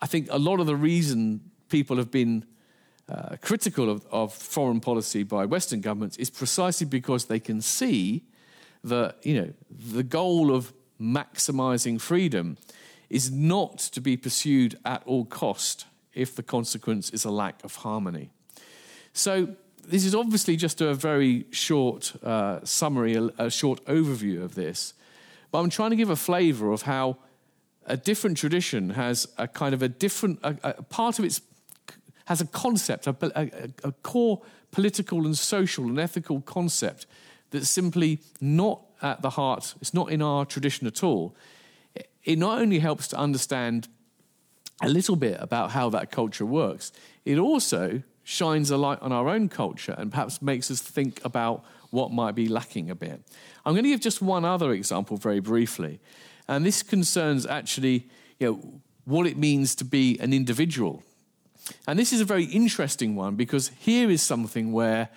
[0.00, 2.44] I think a lot of the reason people have been
[3.08, 8.22] uh, critical of, of foreign policy by Western governments is precisely because they can see
[8.84, 12.56] that you know the goal of maximizing freedom
[13.10, 17.76] is not to be pursued at all cost if the consequence is a lack of
[17.76, 18.30] harmony.
[19.12, 24.54] So this is obviously just a very short uh, summary, a, a, short overview of
[24.54, 24.94] this.
[25.50, 27.18] But I'm trying to give a flavor of how
[27.86, 31.40] a different tradition has a kind of a different, a, a part of its
[32.26, 33.16] has a concept, a,
[33.84, 34.40] a core
[34.70, 37.06] political and social and ethical concept
[37.50, 41.34] that's simply not at the heart, it's not in our tradition at all.
[42.24, 43.88] It not only helps to understand
[44.80, 46.92] a little bit about how that culture works,
[47.24, 51.64] it also shines a light on our own culture and perhaps makes us think about
[51.90, 53.20] what might be lacking a bit.
[53.66, 56.00] I'm going to give just one other example very briefly.
[56.48, 58.08] And this concerns actually
[58.38, 61.02] you know, what it means to be an individual.
[61.86, 65.08] And this is a very interesting one because here is something where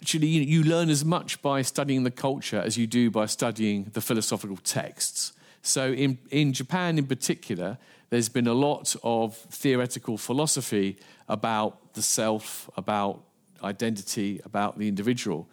[0.00, 4.00] actually you learn as much by studying the culture as you do by studying the
[4.00, 5.32] philosophical texts.
[5.62, 7.78] So in, in Japan in particular,
[8.10, 10.96] there's been a lot of theoretical philosophy
[11.28, 13.22] about the self, about
[13.62, 15.48] identity, about the individual.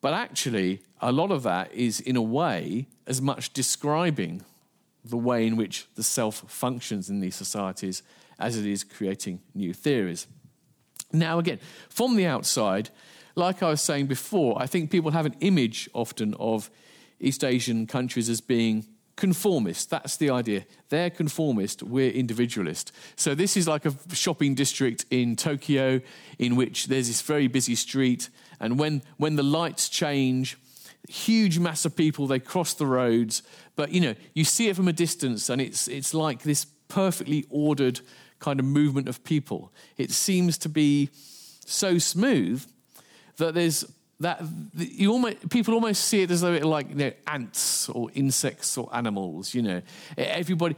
[0.00, 4.42] But actually, a lot of that is, in a way, as much describing
[5.04, 8.02] the way in which the self functions in these societies
[8.38, 10.26] as it is creating new theories.
[11.12, 12.90] Now, again, from the outside,
[13.34, 16.70] like I was saying before, I think people have an image often of
[17.20, 19.90] East Asian countries as being conformist.
[19.90, 20.66] That's the idea.
[20.90, 22.92] They're conformist, we're individualist.
[23.16, 26.00] So this is like a shopping district in Tokyo
[26.38, 28.28] in which there's this very busy street,
[28.60, 30.56] and when, when the lights change,
[31.08, 33.42] huge mass of people, they cross the roads,
[33.74, 37.46] but you know, you see it from a distance, and it's, it's like this perfectly
[37.50, 38.00] ordered
[38.38, 39.72] kind of movement of people.
[39.96, 41.10] It seems to be
[41.64, 42.64] so smooth
[43.38, 43.84] that there's
[44.20, 44.40] that
[44.74, 48.78] you almost people almost see it as though it's like you know, ants or insects
[48.78, 49.54] or animals.
[49.54, 49.82] You know,
[50.16, 50.76] everybody,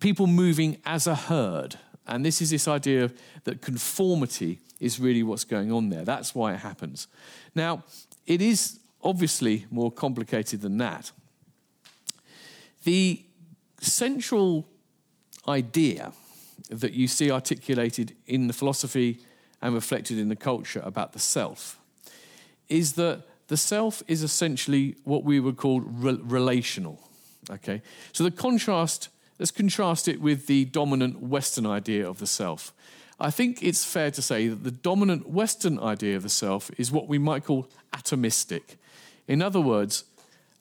[0.00, 1.76] people moving as a herd,
[2.06, 3.10] and this is this idea
[3.44, 6.04] that conformity is really what's going on there.
[6.04, 7.08] That's why it happens.
[7.54, 7.82] Now,
[8.26, 11.10] it is obviously more complicated than that.
[12.84, 13.24] The
[13.80, 14.68] central
[15.48, 16.12] idea
[16.70, 19.18] that you see articulated in the philosophy
[19.60, 21.78] and reflected in the culture about the self
[22.68, 27.00] is that the self is essentially what we would call re- relational.
[27.50, 29.08] Okay, so the contrast.
[29.38, 32.72] Let's contrast it with the dominant Western idea of the self.
[33.20, 36.90] I think it's fair to say that the dominant Western idea of the self is
[36.90, 38.76] what we might call atomistic.
[39.28, 40.04] In other words,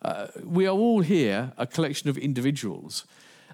[0.04, 3.06] uh, we are all here a collection of individuals,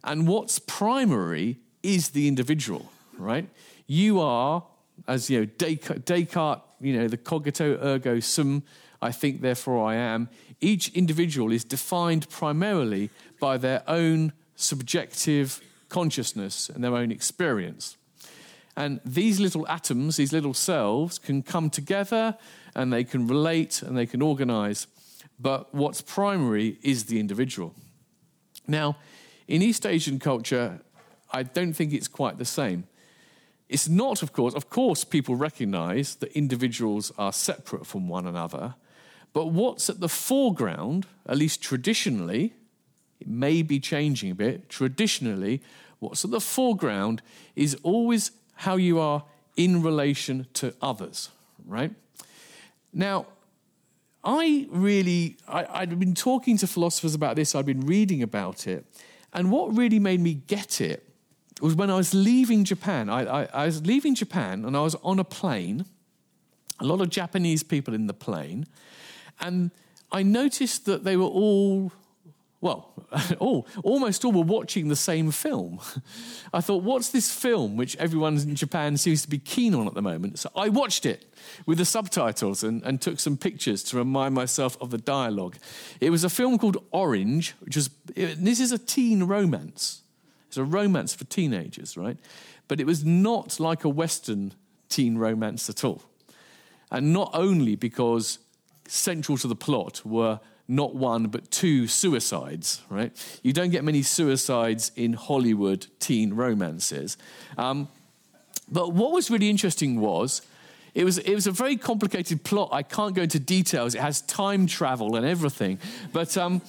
[0.04, 3.48] and what's primary is the individual, right?
[3.88, 4.64] You are,
[5.08, 8.64] as you know, Descartes, you know, the cogito ergo sum,
[9.02, 10.30] I think, therefore I am.
[10.62, 17.98] Each individual is defined primarily by their own subjective consciousness and their own experience.
[18.76, 22.38] And these little atoms, these little selves, can come together
[22.76, 24.88] and they can relate and they can organize.
[25.40, 27.76] But what's primary is the individual.
[28.68, 28.98] Now,
[29.48, 30.82] in East Asian culture,
[31.32, 32.86] I don't think it's quite the same.
[33.74, 38.76] It's not, of course, of course, people recognize that individuals are separate from one another.
[39.34, 42.54] But what's at the foreground, at least traditionally,
[43.20, 45.60] it may be changing a bit, traditionally,
[45.98, 47.24] what's at the foreground
[47.56, 49.24] is always how you are
[49.58, 51.30] in relation to others,
[51.66, 51.96] right?
[52.94, 53.26] Now,
[54.24, 58.86] I really, I, I'd been talking to philosophers about this, I'd been reading about it,
[59.34, 61.10] and what really made me get it
[61.64, 63.10] was when I was leaving Japan.
[63.10, 65.86] I, I, I was leaving Japan and I was on a plane,
[66.80, 68.66] a lot of Japanese people in the plane,
[69.40, 69.72] and
[70.12, 71.92] I noticed that they were all
[72.60, 72.94] well,
[73.40, 75.82] all, almost all were watching the same film.
[76.54, 79.96] I thought, what's this film which everyone in Japan seems to be keen on at
[79.96, 80.40] the moment?
[80.40, 81.26] So I watched it
[81.66, 85.58] with the subtitles and, and took some pictures to remind myself of the dialogue.
[86.00, 90.03] It was a film called Orange, which is, this is a teen romance.
[90.54, 92.16] It's a romance for teenagers, right?
[92.68, 94.54] But it was not like a Western
[94.88, 96.04] teen romance at all.
[96.92, 98.38] And not only because
[98.88, 103.12] central to the plot were not one, but two suicides, right?
[103.42, 107.18] You don't get many suicides in Hollywood teen romances.
[107.58, 107.88] Um,
[108.72, 110.44] but what was really interesting was
[110.94, 112.70] it was, it was a very complicated plot.
[112.72, 113.96] I can't go into details.
[113.96, 115.80] It has time travel and everything.
[116.12, 116.62] But um,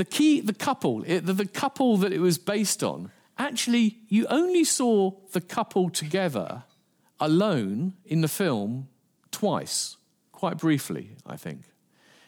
[0.00, 4.26] the key, the couple, it, the, the couple that it was based on, actually, you
[4.28, 6.62] only saw the couple together
[7.20, 8.88] alone in the film
[9.30, 9.98] twice,
[10.32, 11.64] quite briefly, I think.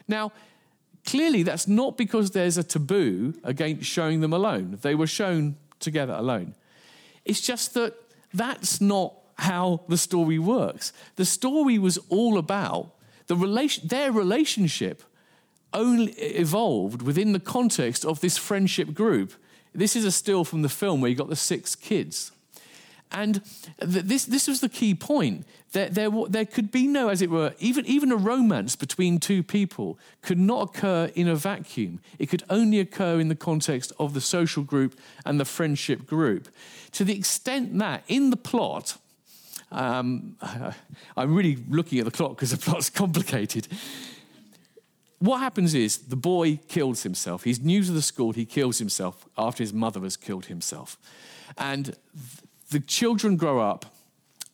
[0.06, 0.32] Now,
[1.04, 4.78] Clearly, that's not because there's a taboo against showing them alone.
[4.82, 6.54] They were shown together alone.
[7.24, 7.94] It's just that
[8.32, 10.92] that's not how the story works.
[11.16, 12.94] The story was all about
[13.26, 15.02] the relation, their relationship
[15.72, 19.32] only evolved within the context of this friendship group.
[19.74, 22.32] This is a still from the film where you got the six kids.
[23.12, 23.42] And
[23.80, 25.46] th- this, this was the key point.
[25.72, 29.42] There, there, there could be no, as it were, even, even a romance between two
[29.42, 32.00] people could not occur in a vacuum.
[32.18, 36.48] It could only occur in the context of the social group and the friendship group.
[36.92, 38.96] To the extent that in the plot,
[39.70, 40.36] um,
[41.16, 43.68] I'm really looking at the clock because the plot's complicated.
[45.22, 47.44] What happens is the boy kills himself.
[47.44, 48.32] He's new to the school.
[48.32, 50.98] He kills himself after his mother has killed himself.
[51.56, 51.94] And
[52.72, 53.86] the children grow up,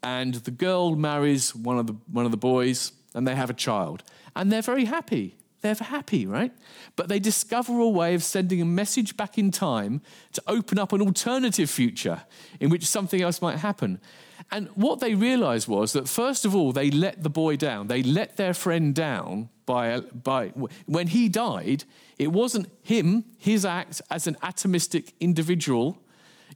[0.02, 3.54] and the girl marries one of the, one of the boys, and they have a
[3.54, 4.02] child.
[4.36, 5.36] And they're very happy.
[5.62, 6.52] They're happy, right?
[6.96, 10.02] But they discover a way of sending a message back in time
[10.34, 12.24] to open up an alternative future
[12.60, 14.02] in which something else might happen.
[14.50, 17.86] And what they realized was that, first of all, they let the boy down.
[17.86, 20.48] They let their friend down by, by
[20.86, 21.84] when he died,
[22.18, 25.98] it wasn't him, his act as an atomistic individual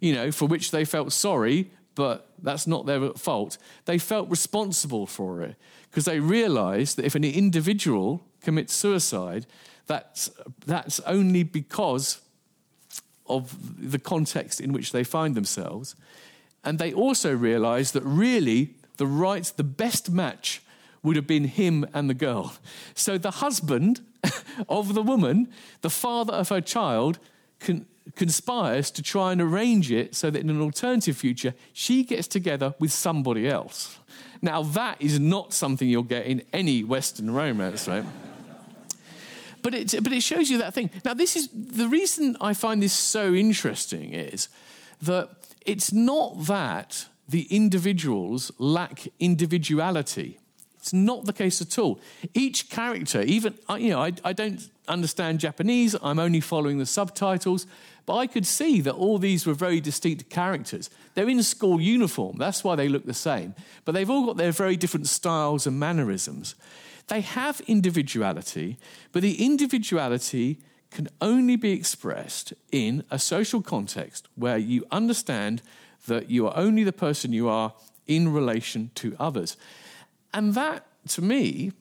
[0.03, 3.57] you know, for which they felt sorry, but that's not their fault.
[3.85, 5.55] They felt responsible for it
[5.89, 9.47] because they realized that if an individual commits suicide,
[9.87, 10.29] that's,
[10.67, 12.21] that's only because
[13.29, 13.55] of
[13.91, 15.95] the context in which they find themselves.
[16.65, 20.63] And they also realized that really the right, the best match
[21.03, 22.55] would have been him and the girl.
[22.95, 24.01] So the husband
[24.69, 25.49] of the woman,
[25.81, 27.19] the father of her child,
[28.17, 32.75] conspires to try and arrange it so that in an alternative future, she gets together
[32.79, 33.99] with somebody else.
[34.41, 38.05] Now, that is not something you'll get in any Western romance, right?
[39.63, 40.91] but it, but it shows you that thing.
[41.05, 44.49] Now, this is the reason I find this so interesting is
[45.03, 45.31] that
[45.65, 50.39] it's not that the individuals lack individuality.
[50.83, 52.01] It's not the case at all.
[52.35, 57.69] Each character, even, you know, I, I don't understand Japanese, I'm only following the subtitles.
[58.05, 60.91] But I could see that all these were very distinct characters.
[61.15, 63.55] They're in school uniform, that's why they look the same.
[63.85, 66.57] But they've all got their very different styles and mannerisms.
[67.07, 68.77] They have individuality,
[69.13, 70.59] but the individuality
[70.91, 75.63] can only be expressed in a social context where you understand
[76.09, 77.73] that you are only the person you are
[78.09, 79.57] in relation to others.
[80.33, 81.73] And that, to me,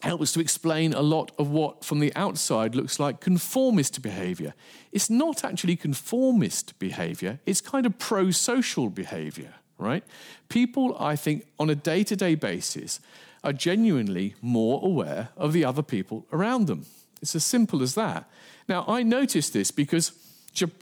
[0.00, 4.54] helps to explain a lot of what from the outside looks like conformist behavior.
[4.92, 10.04] It's not actually conformist behavior, it's kind of pro social behavior, right?
[10.48, 13.00] People, I think, on a day to day basis
[13.44, 16.86] are genuinely more aware of the other people around them.
[17.22, 18.28] It's as simple as that.
[18.68, 20.12] Now, I noticed this because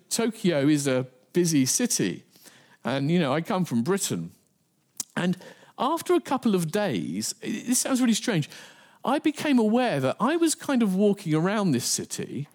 [0.09, 2.25] Tokyo is a busy city.
[2.85, 4.33] And, you know, I come from Britain.
[5.17, 5.37] And
[5.79, 8.51] after a couple of days, this sounds really strange.
[9.05, 12.49] I became aware that I was kind of walking around this city,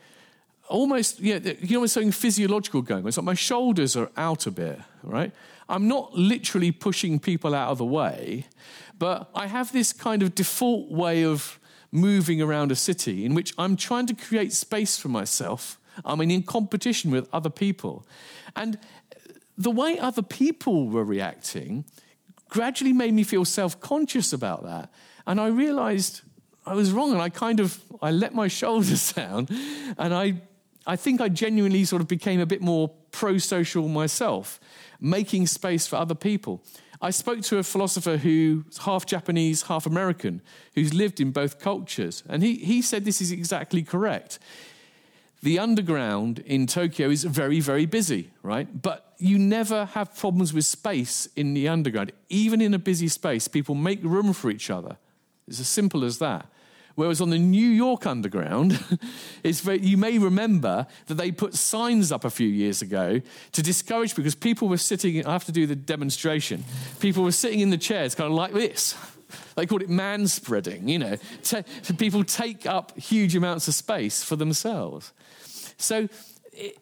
[0.67, 3.07] almost, you know, you know something physiological going on.
[3.07, 5.31] It's like my shoulders are out a bit, right?
[5.69, 8.47] I'm not literally pushing people out of the way,
[8.99, 11.59] but I have this kind of default way of
[11.91, 15.79] moving around a city in which I'm trying to create space for myself.
[16.03, 18.05] I mean, in competition with other people.
[18.55, 18.79] And
[19.57, 21.85] the way other people were reacting
[22.53, 24.89] gradually made me feel self conscious about that.
[25.25, 26.21] And I realized
[26.65, 29.47] I was wrong and I kind of I let my shoulders down
[29.97, 30.41] and I
[30.85, 34.59] I think I genuinely sort of became a bit more pro-social myself,
[34.99, 36.61] making space for other people.
[37.01, 40.41] I spoke to a philosopher who's half Japanese, half American,
[40.75, 44.39] who's lived in both cultures, and he, he said this is exactly correct.
[45.43, 48.81] The underground in Tokyo is very, very busy, right?
[48.81, 52.13] But you never have problems with space in the underground.
[52.29, 54.95] Even in a busy space, people make room for each other.
[55.45, 56.47] It's as simple as that.
[56.95, 58.79] Whereas on the New York Underground,
[59.43, 63.19] very, you may remember that they put signs up a few years ago
[63.51, 66.63] to discourage because people were sitting, I have to do the demonstration,
[67.01, 68.95] people were sitting in the chairs kind of like this.
[69.55, 71.17] They called it man spreading, you know.
[71.97, 75.11] people take up huge amounts of space for themselves.
[75.77, 76.07] So,
[76.51, 76.77] it,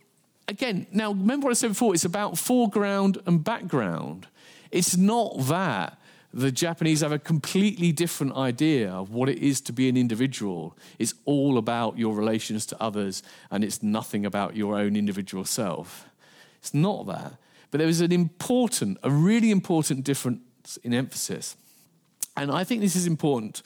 [0.47, 4.27] again, now remember what I said before it's about foreground and background.
[4.71, 5.97] It's not that
[6.33, 10.77] the Japanese have a completely different idea of what it is to be an individual.
[10.97, 16.05] It's all about your relations to others, and it's nothing about your own individual self.
[16.59, 17.33] It's not that.
[17.69, 21.57] But there is an important, a really important difference in emphasis.
[22.35, 23.61] And I think this is important.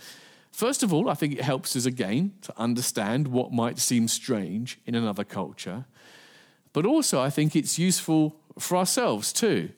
[0.51, 4.79] First of all, I think it helps us again to understand what might seem strange
[4.85, 5.85] in another culture.
[6.73, 9.69] But also, I think it's useful for ourselves too,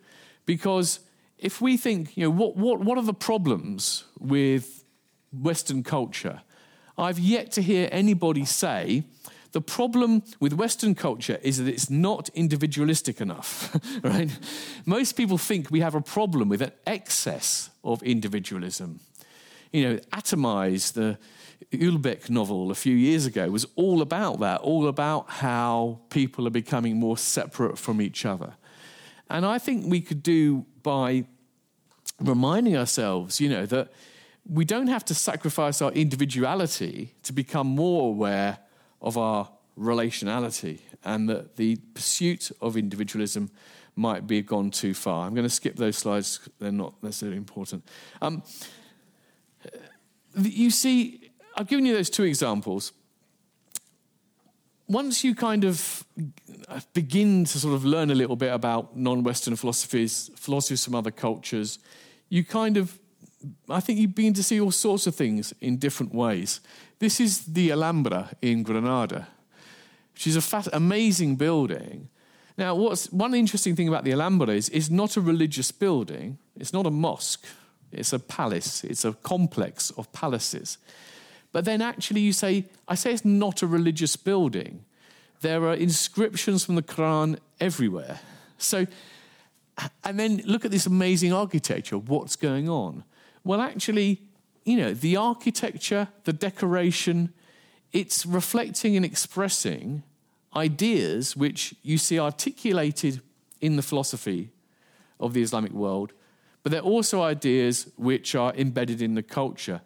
[0.46, 1.00] because
[1.38, 4.84] if we think, you know, what, what, what are the problems with
[5.32, 6.42] Western culture?
[6.98, 9.04] I've yet to hear anybody say
[9.52, 14.30] the problem with Western culture is that it's not individualistic enough, right?
[14.86, 19.00] Most people think we have a problem with an excess of individualism.
[19.72, 21.18] You know, Atomize, the
[21.72, 26.52] Houellebecq novel a few years ago, was all about that, all about how people are
[26.52, 28.54] becoming more separate from each other.
[29.30, 31.26] And I think we could do by
[32.20, 33.92] reminding ourselves, you know, that
[34.50, 38.60] we don't have to sacrifice our individuality to become more aware
[39.02, 43.50] of our relationality and that the pursuit of individualism
[43.96, 45.26] might be gone too far.
[45.26, 47.88] I'm going to skip those slides, they're not necessarily important.
[48.22, 48.44] Um,
[50.36, 52.94] you see, I've given you those two examples
[54.88, 56.06] once you kind of
[56.94, 61.80] begin to sort of learn a little bit about non-Western philosophies, philosophies from other cultures,
[62.30, 62.98] you kind of,
[63.70, 66.62] I think you begin to see all sorts of things in different ways.
[67.00, 69.28] This is the Alhambra in Granada,
[70.14, 72.10] which is a fat, amazing building.
[72.58, 76.40] Now, what's one interesting thing about the Alhambra is it's not a religious building.
[76.56, 77.46] It's not a mosque.
[77.92, 78.84] It's a palace.
[78.84, 80.80] It's a complex of palaces.
[81.52, 84.84] But then actually you say, I say it's not a religious building.
[85.42, 88.20] There are inscriptions from the Quran everywhere.
[88.58, 88.88] So,
[90.04, 91.98] and then look at this amazing architecture.
[92.00, 93.04] What's going on?
[93.44, 94.22] Well, actually,
[94.68, 97.34] you know, the architecture, the decoration,
[97.94, 100.04] it's reflecting and expressing
[100.54, 103.22] ideas which you see articulated
[103.62, 104.50] in the philosophy
[105.22, 106.12] of the Islamic world,
[106.64, 109.80] but they're also ideas which are embedded in the culture.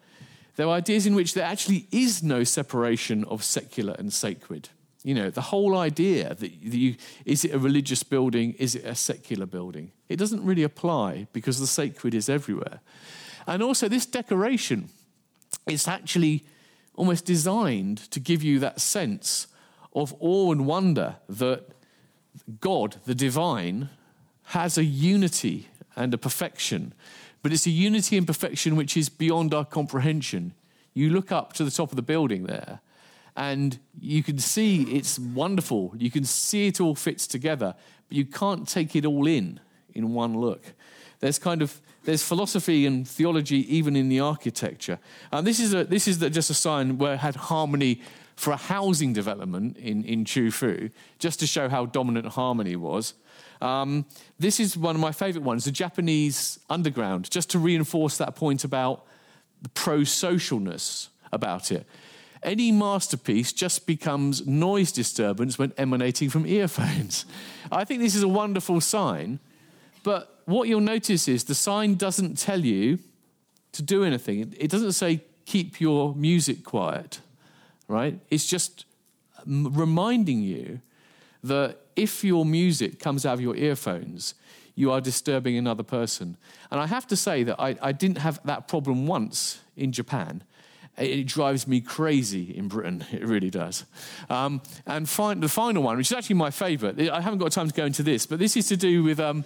[0.56, 4.70] There are ideas in which there actually is no separation of secular and sacred.
[5.04, 8.96] You know, the whole idea that you, is it a religious building, is it a
[8.96, 9.92] secular building?
[10.08, 12.80] It doesn't really apply because the sacred is everywhere.
[13.46, 14.88] And also, this decoration
[15.66, 16.44] is actually
[16.94, 19.46] almost designed to give you that sense
[19.94, 21.68] of awe and wonder that
[22.60, 23.90] God, the divine,
[24.46, 26.94] has a unity and a perfection,
[27.42, 30.54] but it's a unity and perfection which is beyond our comprehension.
[30.94, 32.80] You look up to the top of the building there,
[33.36, 35.92] and you can see it's wonderful.
[35.96, 37.74] You can see it all fits together,
[38.08, 39.60] but you can't take it all in
[39.94, 40.74] in one look.
[41.22, 44.98] There's kind of there's philosophy and theology even in the architecture.
[45.30, 48.02] And this is a, this is just a sign where it had harmony
[48.34, 53.14] for a housing development in in Qufu, just to show how dominant harmony was.
[53.60, 54.04] Um,
[54.40, 58.64] this is one of my favorite ones, the Japanese underground, just to reinforce that point
[58.64, 59.06] about
[59.62, 61.86] the pro socialness about it.
[62.42, 67.24] Any masterpiece just becomes noise disturbance when emanating from earphones.
[67.70, 69.38] I think this is a wonderful sign,
[70.02, 72.98] but what you'll notice is the sign doesn't tell you
[73.72, 74.54] to do anything.
[74.58, 77.20] It doesn't say keep your music quiet,
[77.88, 78.18] right?
[78.30, 78.84] It's just
[79.46, 80.80] reminding you
[81.42, 84.34] that if your music comes out of your earphones,
[84.74, 86.36] you are disturbing another person.
[86.70, 90.42] And I have to say that I, I didn't have that problem once in Japan.
[90.96, 93.04] It, it drives me crazy in Britain.
[93.12, 93.84] It really does.
[94.30, 97.74] Um, and the final one, which is actually my favorite, I haven't got time to
[97.74, 99.20] go into this, but this is to do with.
[99.20, 99.44] Um,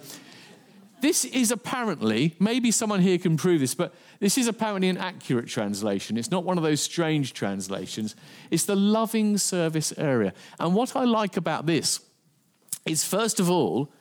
[1.01, 5.47] this is apparently, maybe someone here can prove this, but this is apparently an accurate
[5.47, 6.17] translation.
[6.17, 8.15] It's not one of those strange translations.
[8.49, 10.33] It's the loving service area.
[10.59, 12.01] And what I like about this
[12.85, 13.91] is, first of all,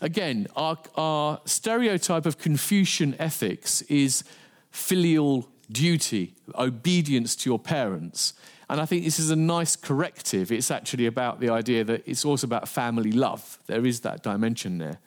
[0.00, 4.22] again, our, our stereotype of Confucian ethics is
[4.70, 8.34] filial duty, obedience to your parents.
[8.68, 10.50] And I think this is a nice corrective.
[10.50, 13.58] It's actually about the idea that it's also about family love.
[13.66, 14.98] There is that dimension there.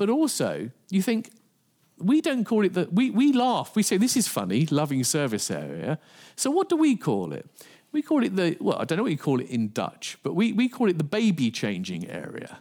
[0.00, 1.30] But also, you think,
[1.98, 3.76] we don't call it that, we, we laugh.
[3.76, 5.98] We say, this is funny, loving service area.
[6.36, 7.44] So what do we call it?
[7.92, 10.34] We call it the, well, I don't know what you call it in Dutch, but
[10.34, 12.60] we, we call it the baby changing area.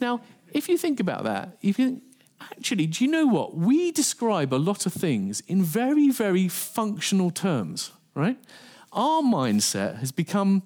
[0.00, 0.22] Now,
[0.54, 2.02] if you think about that, if you think,
[2.40, 3.54] actually, do you know what?
[3.54, 8.38] We describe a lot of things in very, very functional terms, right?
[8.94, 10.62] Our mindset has become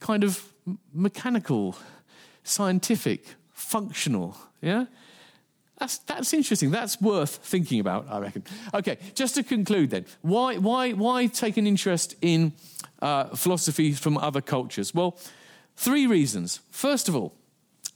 [0.00, 0.50] kind of
[0.94, 1.76] mechanical,
[2.42, 4.86] scientific, functional, yeah?
[5.78, 6.70] That's, that's interesting.
[6.70, 8.42] That's worth thinking about, I reckon.
[8.74, 12.52] Okay, just to conclude then, why, why, why take an interest in
[13.00, 14.92] uh, philosophy from other cultures?
[14.92, 15.18] Well,
[15.76, 16.60] three reasons.
[16.70, 17.34] First of all,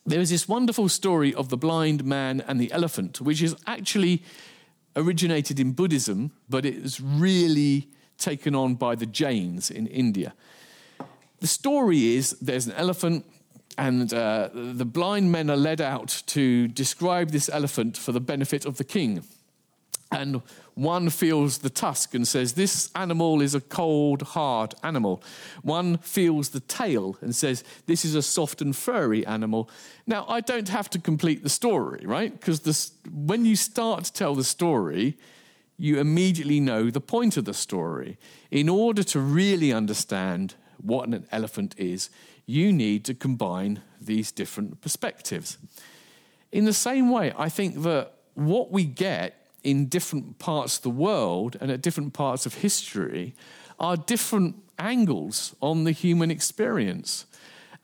[0.06, 4.22] there is this wonderful story of the blind man and the elephant, which is actually
[4.94, 10.34] originated in Buddhism, but it was really taken on by the Jains in India.
[11.40, 13.26] The story is there's an elephant
[13.78, 18.64] and uh, the blind men are led out to describe this elephant for the benefit
[18.64, 19.22] of the king.
[20.10, 20.42] And
[20.74, 25.22] one feels the tusk and says, This animal is a cold, hard animal.
[25.62, 29.68] One feels the tail and says, This is a soft and furry animal.
[30.06, 32.32] Now, I don't have to complete the story, right?
[32.32, 35.16] Because when you start to tell the story,
[35.78, 38.18] you immediately know the point of the story.
[38.50, 42.10] In order to really understand what an elephant is,
[42.46, 45.58] you need to combine these different perspectives.
[46.50, 50.90] In the same way, I think that what we get in different parts of the
[50.90, 53.34] world and at different parts of history
[53.78, 57.26] are different angles on the human experience.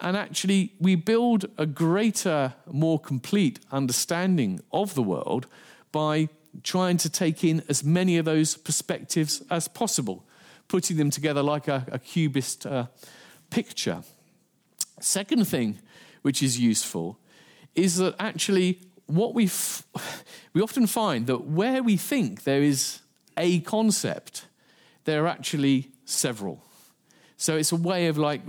[0.00, 5.46] And actually, we build a greater, more complete understanding of the world
[5.90, 6.28] by
[6.62, 10.24] trying to take in as many of those perspectives as possible,
[10.68, 12.86] putting them together like a, a cubist uh,
[13.50, 14.02] picture.
[15.04, 15.78] Second thing
[16.22, 17.18] which is useful
[17.74, 19.86] is that actually what we f-
[20.52, 23.00] we often find that where we think there is
[23.36, 24.46] a concept,
[25.04, 26.62] there are actually several.
[27.36, 28.42] So it's a way of like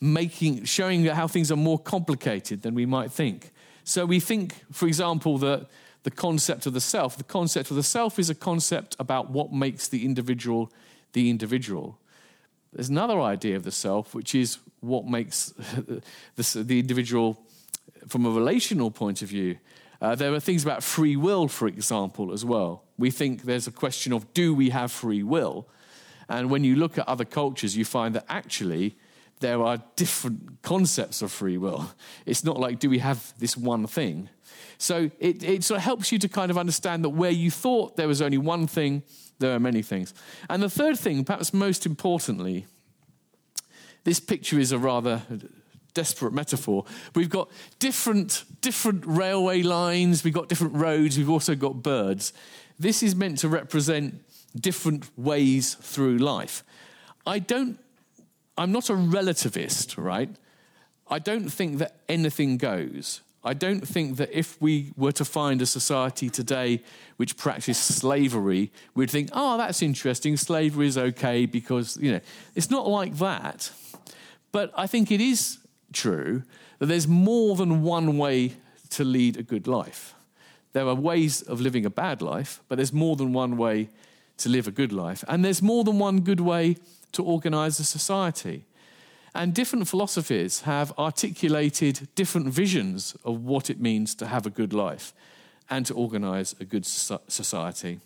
[0.00, 3.50] making showing how things are more complicated than we might think.
[3.84, 5.66] So we think, for example, that
[6.02, 9.52] the concept of the self, the concept of the self is a concept about what
[9.52, 10.72] makes the individual
[11.12, 11.98] the individual.
[12.72, 15.46] There's another idea of the self, which is what makes
[16.36, 17.38] the, the individual
[18.08, 19.58] from a relational point of view.
[20.00, 22.84] Uh, there are things about free will, for example, as well.
[22.98, 25.68] We think there's a question of do we have free will?
[26.28, 28.96] And when you look at other cultures, you find that actually
[29.40, 31.90] there are different concepts of free will.
[32.26, 34.28] It's not like do we have this one thing?
[34.78, 37.96] So it, it sort of helps you to kind of understand that where you thought
[37.96, 39.02] there was only one thing,
[39.38, 40.14] there are many things.
[40.48, 42.66] And the third thing, perhaps most importantly,
[44.04, 45.22] this picture is a rather
[45.94, 46.84] desperate metaphor.
[47.14, 52.32] We've got different, different railway lines, we've got different roads, we've also got birds.
[52.78, 54.22] This is meant to represent
[54.54, 56.64] different ways through life.
[57.26, 57.78] I don't
[58.60, 60.28] I'm not a relativist, right?
[61.08, 63.22] I don't think that anything goes.
[63.42, 66.82] I don't think that if we were to find a society today
[67.16, 70.36] which practiced slavery, we'd think, oh, that's interesting.
[70.36, 72.20] Slavery is okay because, you know,
[72.54, 73.70] it's not like that.
[74.52, 75.58] But I think it is
[75.92, 76.42] true
[76.78, 78.56] that there's more than one way
[78.90, 80.14] to lead a good life.
[80.72, 83.88] There are ways of living a bad life, but there's more than one way
[84.38, 85.24] to live a good life.
[85.28, 86.76] And there's more than one good way
[87.12, 88.64] to organize a society.
[89.34, 94.72] And different philosophies have articulated different visions of what it means to have a good
[94.72, 95.12] life
[95.68, 98.00] and to organize a good society.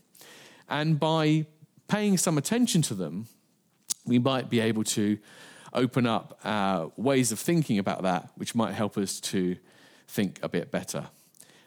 [0.68, 1.46] And by
[1.88, 3.26] paying some attention to them,
[4.04, 5.18] we might be able to
[5.72, 9.56] open up our ways of thinking about that, which might help us to
[10.06, 11.06] think a bit better.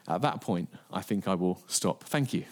[0.06, 2.04] At that point, I think I will stop.
[2.04, 2.44] Thank you.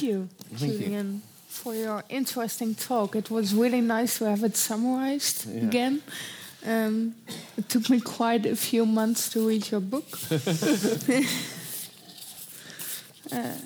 [0.00, 1.20] Thank you, Thank Julian, you.
[1.48, 3.14] for your interesting talk.
[3.16, 5.62] It was really nice to have it summarized yeah.
[5.62, 6.02] again.
[6.66, 7.14] Um,
[7.58, 10.06] it took me quite a few months to read your book.
[13.32, 13.56] uh,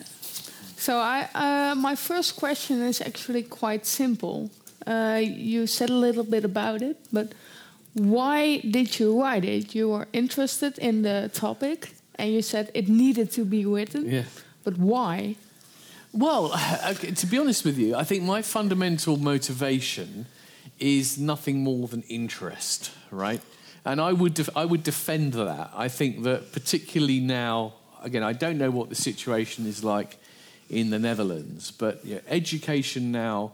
[0.77, 4.51] so, I, uh, my first question is actually quite simple.
[4.85, 7.33] Uh, you said a little bit about it, but
[7.93, 9.73] why did you write it?
[9.73, 14.11] You were interested in the topic, and you said it needed to be written.
[14.11, 14.25] Yeah.
[14.65, 15.37] But why?
[16.15, 16.51] Well,
[17.17, 20.27] to be honest with you, I think my fundamental motivation
[20.79, 23.41] is nothing more than interest, right?
[23.85, 25.73] And I would, def- I would defend that.
[25.75, 30.19] I think that particularly now, again, I don't know what the situation is like
[30.71, 33.53] in the Netherlands, but you know, education now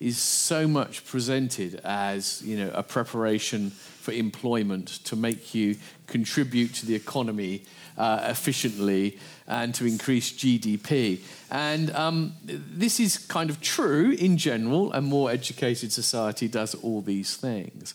[0.00, 3.70] is so much presented as you know a preparation
[4.10, 7.62] for employment to make you contribute to the economy
[7.96, 11.20] uh, efficiently and to increase GDP.
[11.50, 14.92] And um, this is kind of true in general.
[14.92, 17.94] A more educated society does all these things.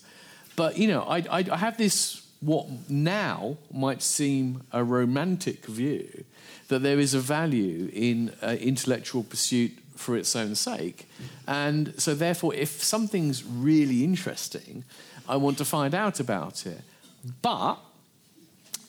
[0.56, 6.24] But you know, I, I, I have this what now might seem a romantic view
[6.68, 11.08] that there is a value in uh, intellectual pursuit for its own sake.
[11.48, 14.84] And so, therefore, if something's really interesting,
[15.28, 16.82] I want to find out about it.
[17.42, 17.78] But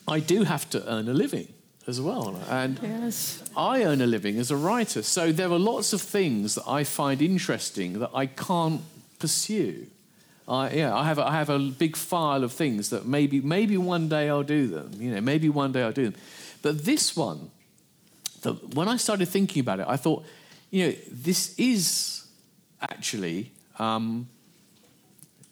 [0.08, 1.48] I do have to earn a living
[1.86, 2.40] as well.
[2.48, 3.42] And yes.
[3.56, 5.02] I earn a living as a writer.
[5.02, 8.82] So there are lots of things that I find interesting that I can't
[9.18, 9.86] pursue.
[10.48, 13.76] I, yeah, I have, a, I have a big file of things that maybe, maybe
[13.76, 14.92] one day I'll do them.
[14.98, 16.20] You know, maybe one day I'll do them.
[16.62, 17.50] But this one,
[18.42, 20.24] the, when I started thinking about it, I thought,
[20.70, 22.26] you know, this is
[22.80, 24.28] actually um,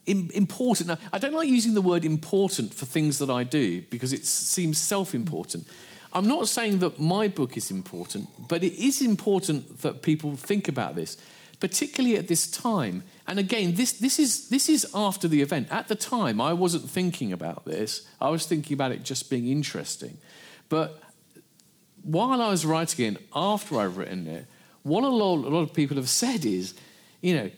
[0.07, 0.89] important.
[0.89, 4.27] Now, I don't like using the word important for things that I do because it
[4.27, 5.67] seems self important.
[6.13, 10.69] I'm not saying that my book is important, but it is important that people think
[10.69, 11.17] about this,
[11.59, 13.03] particularly at this time.
[13.27, 15.69] And again, this, this, is, this is after the event.
[15.73, 19.49] At the time, I wasn't thinking about this, I was thinking about it just being
[19.49, 20.19] interesting.
[20.69, 21.01] But
[22.05, 24.47] while I was writing it, after I've written it,
[24.85, 26.75] what a lot, a lot of people have said is,
[27.23, 27.51] you know,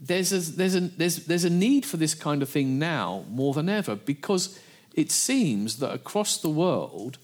[0.00, 3.54] there's a, there's, a, there's, there's a need for this kind of thing now more
[3.54, 4.58] than ever because
[4.94, 7.18] it seems that across the world,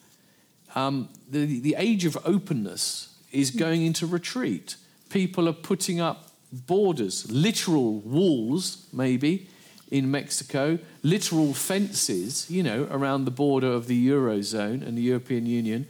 [0.75, 4.77] um, the, the age of openness is going into retreat.
[5.11, 9.49] People are putting up borders, literal walls, maybe,
[9.91, 15.47] in Mexico, literal fences, you know, around the border of the Eurozone and the European
[15.47, 15.87] Union,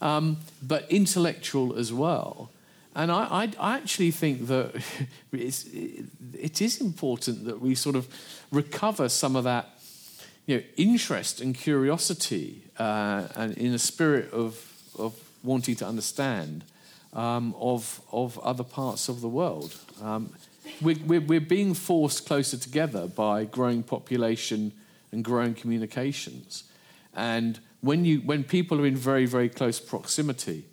[0.00, 2.50] um, but intellectual as well.
[2.94, 4.82] And I, I, I actually think that
[5.32, 8.08] it's, it is important that we sort of
[8.50, 9.70] recover some of that
[10.46, 16.64] you know, interest and curiosity uh, and in a spirit of, of wanting to understand
[17.12, 19.76] um, of, of other parts of the world.
[20.02, 20.32] Um,
[20.80, 24.72] we're, we're, we're being forced closer together by growing population
[25.12, 26.64] and growing communications.
[27.14, 30.64] And when, you, when people are in very, very close proximity,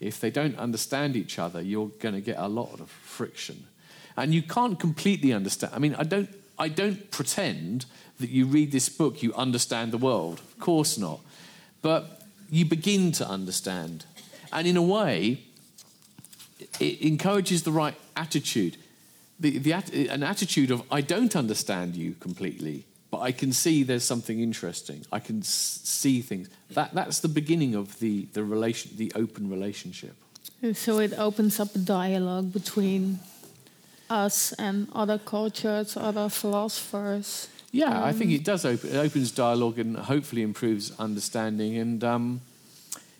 [0.00, 3.66] if they don't understand each other, you're going to get a lot of friction.
[4.16, 5.72] And you can't completely understand.
[5.74, 6.28] I mean, I don't,
[6.58, 7.86] I don't pretend
[8.20, 10.40] that you read this book, you understand the world.
[10.40, 11.20] Of course not.
[11.82, 14.04] But you begin to understand.
[14.52, 15.42] And in a way,
[16.80, 18.76] it encourages the right attitude.
[19.38, 24.04] The, the, an attitude of, I don't understand you completely, but I can see there's
[24.04, 25.04] something interesting.
[25.10, 26.48] I can see things.
[26.70, 30.14] That, that's the beginning of the, the, relation, the open relationship.
[30.74, 33.20] So it opens up a dialogue between
[34.10, 37.48] us and other cultures, other philosophers.
[37.70, 41.76] Yeah, um, I think it does open, it opens dialogue and hopefully improves understanding.
[41.76, 42.40] And um,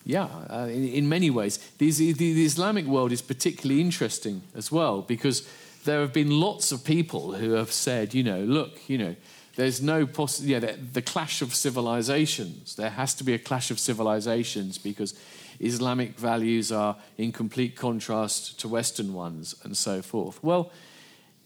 [0.04, 5.02] yeah, uh, in, in, many ways, the, the Islamic world is particularly interesting as well
[5.02, 5.48] because
[5.84, 9.16] there have been lots of people who have said, you know, look, you know,
[9.58, 12.76] there's no poss- yeah, the, the clash of civilizations.
[12.76, 15.18] There has to be a clash of civilizations because
[15.58, 20.44] Islamic values are in complete contrast to Western ones and so forth.
[20.44, 20.70] Well,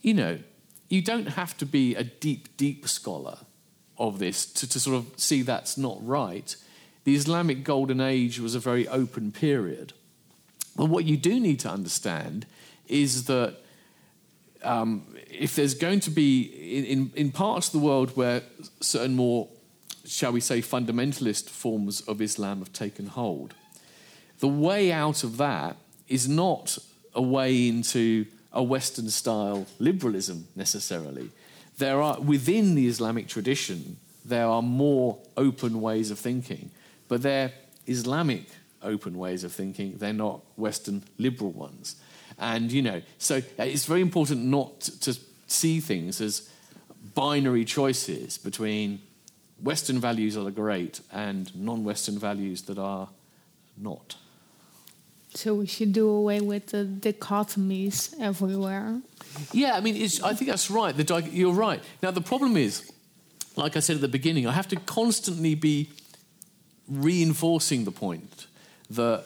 [0.02, 0.38] you know,
[0.90, 3.38] you don't have to be a deep, deep scholar
[3.96, 6.54] of this to, to sort of see that's not right.
[7.04, 9.94] The Islamic Golden Age was a very open period.
[10.76, 12.44] But what you do need to understand
[12.88, 13.56] is that
[14.62, 16.42] um, if there's going to be,
[16.78, 18.42] in, in, in parts of the world where
[18.80, 19.48] certain more,
[20.04, 23.54] shall we say, fundamentalist forms of Islam have taken hold,
[24.40, 25.76] the way out of that
[26.08, 26.78] is not
[27.14, 31.30] a way into a Western style liberalism necessarily.
[31.78, 36.70] There are, within the Islamic tradition, there are more open ways of thinking,
[37.08, 37.52] but they're
[37.86, 38.46] Islamic
[38.82, 41.96] open ways of thinking, they're not Western liberal ones.
[42.38, 46.48] And, you know, so uh, it's very important not to see things as
[47.14, 49.00] binary choices between
[49.60, 53.08] Western values that are great and non Western values that are
[53.76, 54.16] not.
[55.34, 59.00] So we should do away with the dichotomies everywhere.
[59.52, 60.94] Yeah, I mean, I think that's right.
[60.94, 61.82] The, you're right.
[62.02, 62.92] Now, the problem is,
[63.56, 65.90] like I said at the beginning, I have to constantly be
[66.86, 68.46] reinforcing the point
[68.90, 69.24] that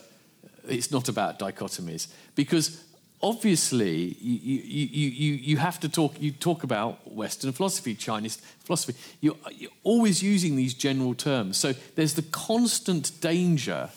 [0.68, 2.84] it's not about dichotomies because
[3.22, 8.94] obviously you, you, you, you have to talk you talk about western philosophy chinese philosophy
[9.20, 13.88] you're, you're always using these general terms so there's the constant danger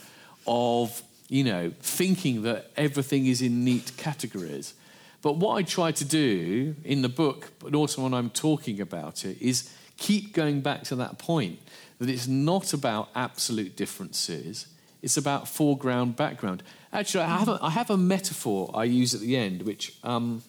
[0.48, 4.74] of you know, thinking that everything is in neat categories.
[5.22, 9.24] But what I try to do in the book, but also when I'm talking about
[9.26, 11.60] it, is keep going back to that point
[12.00, 14.68] that it's not about absolute differences,
[15.02, 16.64] it's about foreground, background.
[16.92, 20.42] Actually, I have a, I have a metaphor I use at the end, which um,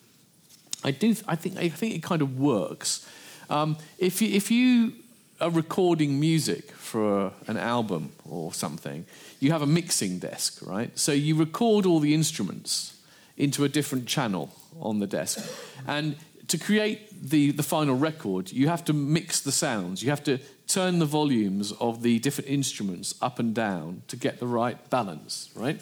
[0.82, 1.14] I do.
[1.28, 3.06] I think I think it kind of works.
[3.50, 4.92] Um, if you, if you
[5.40, 9.04] are recording music for an album or something,
[9.40, 10.96] you have a mixing desk, right?
[10.98, 13.00] So you record all the instruments
[13.36, 15.38] into a different channel on the desk.
[15.86, 16.16] And
[16.48, 20.02] to create the, the final record, you have to mix the sounds.
[20.02, 24.38] You have to turn the volumes of the different instruments up and down to get
[24.38, 25.80] the right balance, right?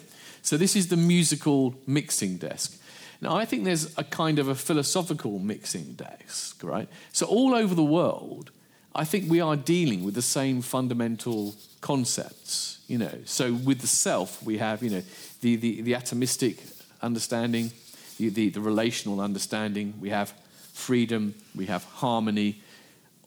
[0.49, 2.75] So this is the musical mixing desk.
[3.21, 6.89] Now, I think there's a kind of a philosophical mixing desk, right?
[7.11, 8.49] So all over the world,
[8.95, 13.13] I think we are dealing with the same fundamental concepts, you know.
[13.25, 15.03] So with the self, we have, you know,
[15.41, 16.57] the, the, the atomistic
[16.99, 17.69] understanding,
[18.17, 20.33] the, the, the relational understanding, we have
[20.73, 22.63] freedom, we have harmony,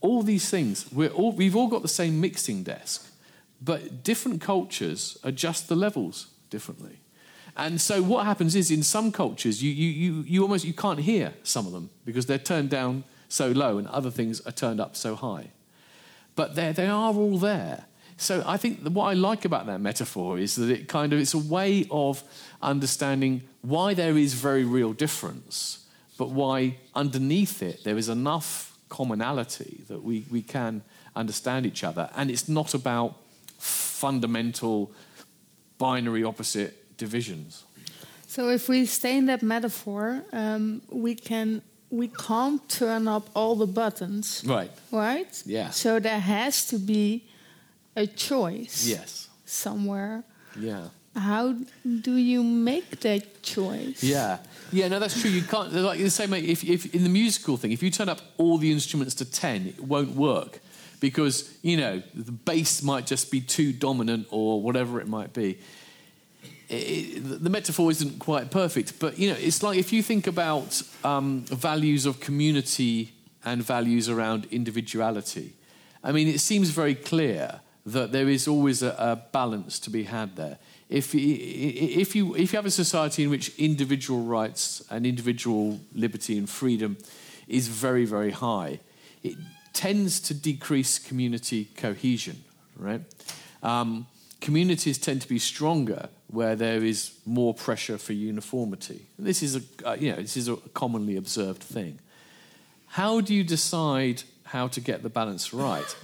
[0.00, 0.90] all these things.
[0.90, 3.08] We're all, we've all got the same mixing desk,
[3.60, 6.98] but different cultures adjust the levels differently.
[7.56, 11.00] And so what happens is in some cultures, you, you, you, you almost you can't
[11.00, 14.80] hear some of them because they're turned down so low and other things are turned
[14.80, 15.50] up so high.
[16.34, 17.84] But they are all there.
[18.16, 21.34] So I think what I like about that metaphor is that it kind of it's
[21.34, 22.22] a way of
[22.62, 25.86] understanding why there is very real difference,
[26.16, 30.82] but why underneath it there is enough commonality that we, we can
[31.16, 32.10] understand each other.
[32.14, 33.16] And it's not about
[33.58, 34.92] fundamental
[35.78, 37.64] binary opposite divisions.
[38.34, 43.54] So if we stay in that metaphor, um, we can we can't turn up all
[43.64, 44.42] the buttons.
[44.46, 44.70] Right.
[44.90, 45.32] Right?
[45.44, 45.70] Yeah.
[45.70, 47.24] So there has to be
[47.94, 48.86] a choice.
[48.86, 49.28] Yes.
[49.44, 50.24] Somewhere.
[50.58, 50.88] Yeah.
[51.14, 54.02] How do you make that choice?
[54.02, 54.38] Yeah,
[54.72, 55.30] yeah, no, that's true.
[55.30, 56.30] You can't like the same.
[56.30, 56.40] way.
[56.40, 59.66] If, if in the musical thing, if you turn up all the instruments to ten,
[59.66, 60.60] it won't work
[61.00, 65.58] because you know the bass might just be too dominant or whatever it might be
[66.72, 71.42] the metaphor isn't quite perfect, but you know, it's like if you think about um,
[71.42, 73.12] values of community
[73.44, 75.52] and values around individuality.
[76.04, 80.04] I mean, it seems very clear that there is always a, a balance to be
[80.04, 80.58] had there.
[80.88, 86.38] If, if, you, if you have a society in which individual rights and individual liberty
[86.38, 86.96] and freedom
[87.48, 88.80] is very, very high,
[89.22, 89.36] it
[89.72, 92.44] tends to decrease community cohesion,
[92.76, 93.00] right?
[93.62, 94.06] Um,
[94.40, 99.06] communities tend to be stronger where there is more pressure for uniformity.
[99.18, 101.98] This is a, uh, you know, this is a commonly observed thing.
[102.86, 105.96] How do you decide how to get the balance right?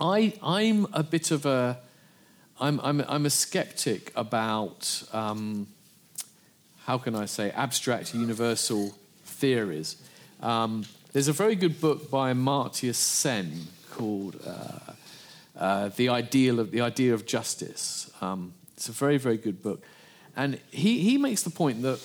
[0.00, 1.78] I, I'm a bit of a,
[2.60, 5.66] I'm, I'm, I'm a skeptic about, um,
[6.86, 9.96] how can I say, abstract universal theories.
[10.40, 14.92] Um, there's a very good book by Amartya Sen called uh,
[15.56, 19.80] uh, "The Ideal of the Idea of Justice." Um, it's a very, very good book,
[20.34, 22.00] and he he makes the point that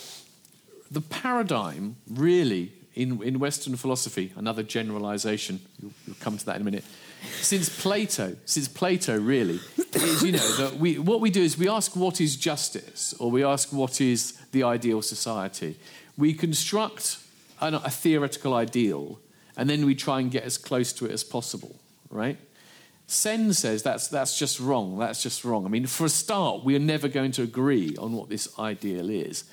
[0.92, 5.60] the paradigm really in in Western philosophy, another generalization.
[5.82, 6.84] You'll, you'll come to that in a minute.
[7.42, 9.60] Since Plato, since Plato, really,
[9.96, 13.32] is you know that we what we do is we ask what is justice, or
[13.32, 15.80] we ask what is the ideal society.
[16.16, 17.18] We construct
[17.60, 19.20] an, a theoretical ideal,
[19.56, 21.76] and then we try and get as close to it as possible,
[22.12, 22.38] right?
[23.08, 25.00] Sen says that's, that's just wrong.
[25.00, 25.66] That's just wrong.
[25.66, 29.10] I mean, for a start, we are never going to agree on what this ideal
[29.10, 29.46] is.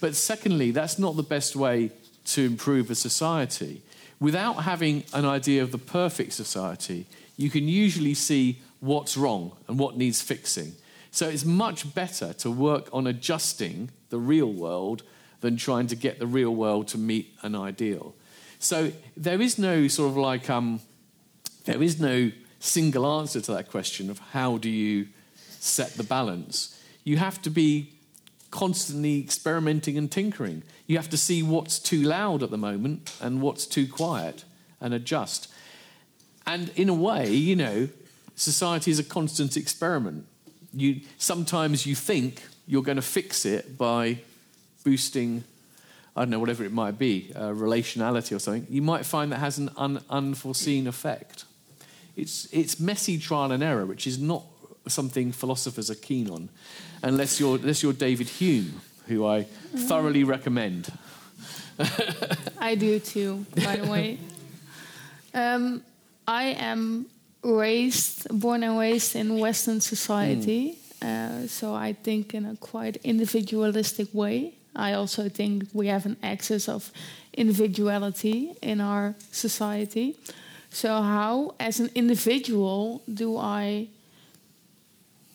[0.00, 1.90] But secondly, that's not the best way
[2.26, 3.82] to improve a society.
[4.20, 7.06] Without having an idea of the perfect society,
[7.36, 10.74] you can usually see what's wrong and what needs fixing.
[11.10, 15.02] So it's much better to work on adjusting the real world
[15.40, 18.14] than trying to get the real world to meet an ideal.
[18.58, 20.80] So there is no sort of like, um,
[21.64, 25.08] there is no single answer to that question of how do you
[25.60, 26.80] set the balance.
[27.04, 27.92] You have to be
[28.50, 30.62] constantly experimenting and tinkering.
[30.86, 34.44] You have to see what's too loud at the moment and what's too quiet
[34.80, 35.48] and adjust.
[36.46, 37.88] And in a way, you know,
[38.34, 40.26] society is a constant experiment.
[40.72, 44.18] You, sometimes you think you're going to fix it by
[44.84, 45.44] boosting,
[46.16, 48.66] I don't know, whatever it might be, uh, relationality or something.
[48.70, 51.44] You might find that has an un- unforeseen effect.
[52.18, 54.44] It's, it's messy trial and error, which is not
[54.88, 56.48] something philosophers are keen on,
[57.02, 60.92] unless you're, unless you're David Hume, who I thoroughly recommend.
[62.58, 64.18] I do too, by the way.
[65.32, 65.82] Um,
[66.26, 67.06] I am
[67.42, 71.44] raised, born and raised in Western society, mm.
[71.44, 74.54] uh, so I think in a quite individualistic way.
[74.74, 76.90] I also think we have an excess of
[77.32, 80.16] individuality in our society.
[80.70, 83.88] So, how, as an individual, do I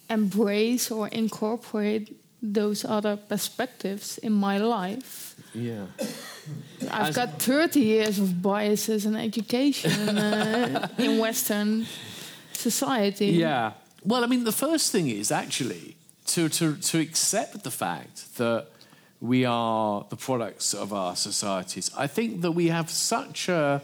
[0.09, 5.35] embrace or incorporate those other perspectives in my life?
[5.53, 5.85] Yeah.
[6.91, 11.85] I've as got 30 years of biases in education uh, in Western
[12.51, 13.27] society.
[13.27, 13.73] Yeah.
[14.03, 15.95] Well, I mean, the first thing is actually
[16.27, 18.67] to, to, to accept the fact that
[19.21, 21.89] we are the products of our societies.
[21.97, 23.81] I think that we have such a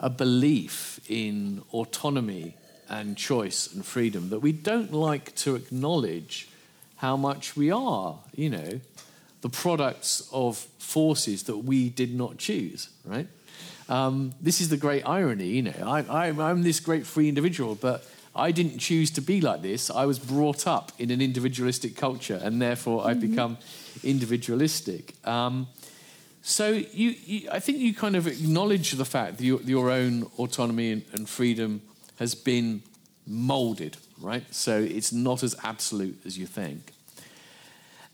[0.00, 2.56] a belief in autonomy
[2.88, 6.48] and choice and freedom that we don't like to acknowledge
[6.96, 8.80] how much we are, you know,
[9.42, 13.28] the products of forces that we did not choose, right?
[13.88, 15.74] Um, this is the great irony, you know.
[15.82, 19.90] I, am this great free individual, but I didn't choose to be like this.
[19.90, 23.30] I was brought up in an individualistic culture, and therefore I've mm-hmm.
[23.30, 23.58] become
[24.04, 25.14] individualistic.
[25.26, 25.66] Um,
[26.42, 30.24] so you, you, I think you kind of acknowledge the fact that your, your own
[30.38, 31.82] autonomy and, and freedom
[32.18, 32.82] has been
[33.26, 34.44] molded, right?
[34.52, 36.92] So it's not as absolute as you think.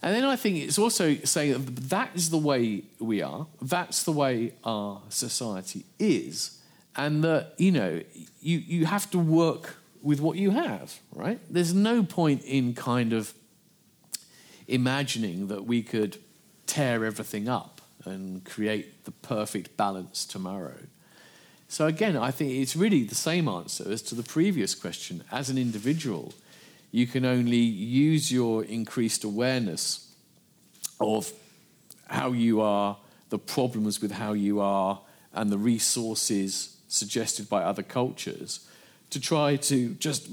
[0.02, 4.02] And then I think it's also saying that that is the way we are, that's
[4.02, 6.60] the way our society is,
[6.96, 8.02] and that, you know,
[8.40, 11.40] you, you have to work with what you have, right?
[11.50, 13.34] There's no point in kind of
[14.68, 16.18] imagining that we could
[16.66, 17.75] tear everything up
[18.06, 20.78] and create the perfect balance tomorrow.
[21.68, 25.24] So, again, I think it's really the same answer as to the previous question.
[25.32, 26.32] As an individual,
[26.92, 30.14] you can only use your increased awareness
[31.00, 31.32] of
[32.08, 32.96] how you are,
[33.30, 35.00] the problems with how you are,
[35.34, 38.68] and the resources suggested by other cultures
[39.10, 40.28] to try to just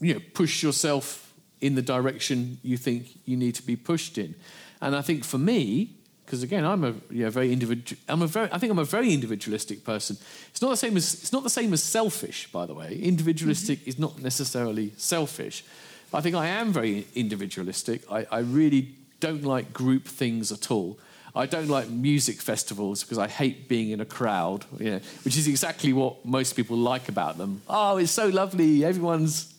[0.00, 4.34] you know, push yourself in the direction you think you need to be pushed in.
[4.80, 5.94] And I think for me,
[6.24, 8.00] because again, I'm a know, very individual.
[8.08, 8.48] I'm a very.
[8.50, 10.16] I think I'm a very individualistic person.
[10.50, 11.14] It's not the same as.
[11.14, 12.96] It's not the same as selfish, by the way.
[12.96, 13.88] Individualistic mm-hmm.
[13.88, 15.64] is not necessarily selfish.
[16.12, 18.02] I think I am very individualistic.
[18.10, 20.98] I, I really don't like group things at all.
[21.36, 25.36] I don't like music festivals because I hate being in a crowd, you know, which
[25.36, 27.62] is exactly what most people like about them.
[27.68, 28.84] Oh, it's so lovely.
[28.84, 29.52] Everyone's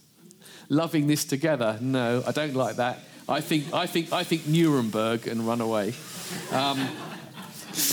[0.70, 1.78] loving this together.
[1.82, 2.99] No, I don't like that.
[3.28, 5.93] I think, I think, I think Nuremberg and run away.
[6.51, 6.88] Um,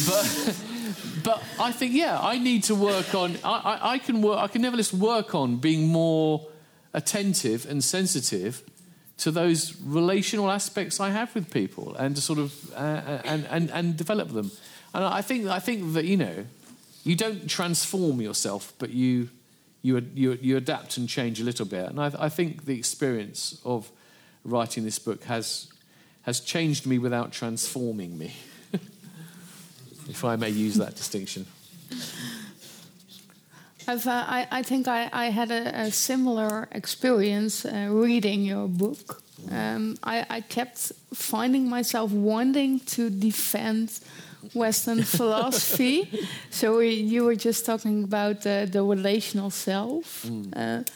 [0.06, 0.56] but,
[1.24, 4.48] but I think, yeah, I need to work on, I, I, I can work, I
[4.48, 6.46] can nevertheless work on being more
[6.92, 8.62] attentive and sensitive
[9.18, 13.70] to those relational aspects I have with people and to sort of, uh, and, and,
[13.70, 14.50] and develop them.
[14.92, 16.44] And I think, I think that, you know,
[17.04, 19.30] you don't transform yourself, but you,
[19.80, 21.88] you, you, you adapt and change a little bit.
[21.88, 23.90] And I, I think the experience of
[24.44, 25.68] writing this book has,
[26.22, 28.32] has changed me without transforming me.
[30.08, 31.46] if I may use that distinction.
[33.88, 38.68] I've, uh, I, I think I, I had a, a similar experience uh, reading your
[38.68, 39.22] book.
[39.50, 43.98] Um, I, I kept finding myself wanting to defend
[44.54, 46.26] Western philosophy.
[46.50, 50.24] So we, you were just talking about uh, the relational self.
[50.26, 50.86] Mm.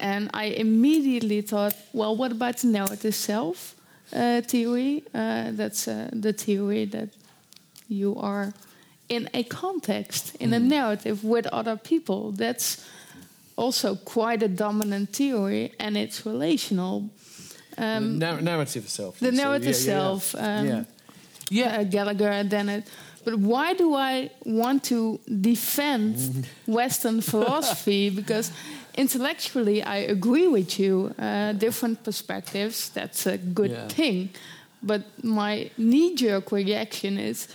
[0.00, 3.74] And I immediately thought, well, what about the narrative self
[4.12, 5.04] uh, theory?
[5.14, 7.08] Uh, that's uh, the theory that
[7.88, 8.52] you are
[9.08, 10.56] in a context, in mm.
[10.56, 12.32] a narrative with other people.
[12.32, 12.84] That's
[13.56, 17.10] also quite a dominant theory, and it's relational.
[17.78, 19.18] Um, the narrative self.
[19.18, 20.34] The narrative yeah, self.
[20.34, 20.84] Yeah, um, yeah.
[21.50, 21.80] yeah.
[21.80, 22.88] Uh, Gallagher and Dennett.
[23.24, 28.08] But why do I want to defend Western philosophy?
[28.08, 28.52] Because
[28.96, 31.14] intellectually, I agree with you.
[31.18, 33.88] Uh, different perspectives, that's a good yeah.
[33.88, 34.30] thing.
[34.82, 37.48] But my knee jerk reaction is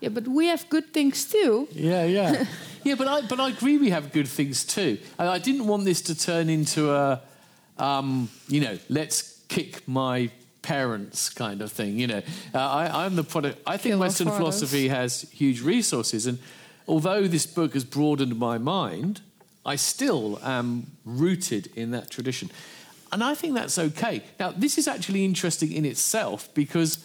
[0.00, 1.68] yeah, but we have good things too.
[1.72, 2.44] Yeah, yeah.
[2.84, 4.98] yeah, but I, but I agree we have good things too.
[5.18, 7.22] And I didn't want this to turn into a,
[7.78, 10.30] um, you know, let's kick my
[10.60, 11.98] parents kind of thing.
[11.98, 12.22] You know,
[12.54, 13.62] uh, I, am the product.
[13.66, 16.38] I think Kill Western philosophy has huge resources, and
[16.86, 19.22] although this book has broadened my mind,
[19.66, 22.50] I still am rooted in that tradition,
[23.12, 24.22] and I think that's okay.
[24.40, 26.98] Now, this is actually interesting in itself because.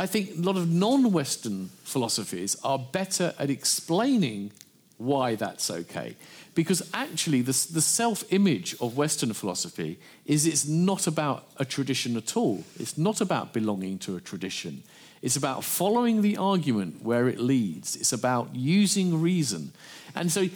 [0.00, 4.52] I think a lot of non Western philosophies are better at explaining
[4.98, 6.16] why that's okay.
[6.54, 12.16] Because actually, the, the self image of Western philosophy is it's not about a tradition
[12.16, 12.64] at all.
[12.78, 14.82] It's not about belonging to a tradition.
[15.22, 17.96] It's about following the argument where it leads.
[17.96, 19.72] It's about using reason.
[20.14, 20.48] And so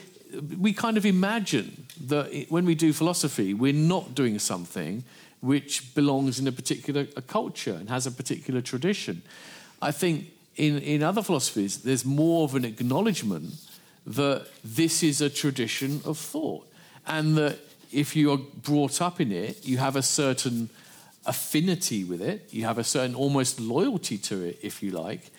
[0.59, 5.05] we kind of imagine that when we do philosophy, we're not doing something
[5.41, 9.23] which belongs in a particular a culture and has a particular tradition.
[9.81, 10.27] I think
[10.57, 13.55] in, in other philosophies, there's more of an acknowledgement
[14.07, 16.67] that this is a tradition of thought
[17.07, 17.59] and that
[17.93, 20.71] if you are brought up in it, you have a certain
[21.27, 25.31] affinity with it, you have a certain almost loyalty to it, if you like,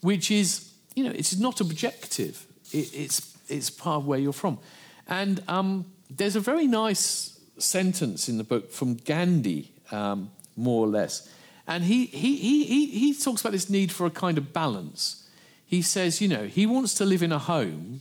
[0.00, 2.46] which is, you know, it's not objective.
[2.72, 4.58] It, it's, it's part of where you're from.
[5.06, 10.88] And um, there's a very nice sentence in the book from Gandhi, um, more or
[10.88, 11.32] less.
[11.66, 15.28] And he, he, he, he, he talks about this need for a kind of balance.
[15.66, 18.00] He says, you know, he wants to live in a home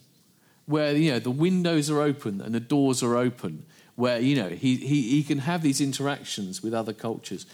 [0.67, 4.49] where you know the windows are open and the doors are open, where you know
[4.49, 7.45] he, he, he can have these interactions with other cultures.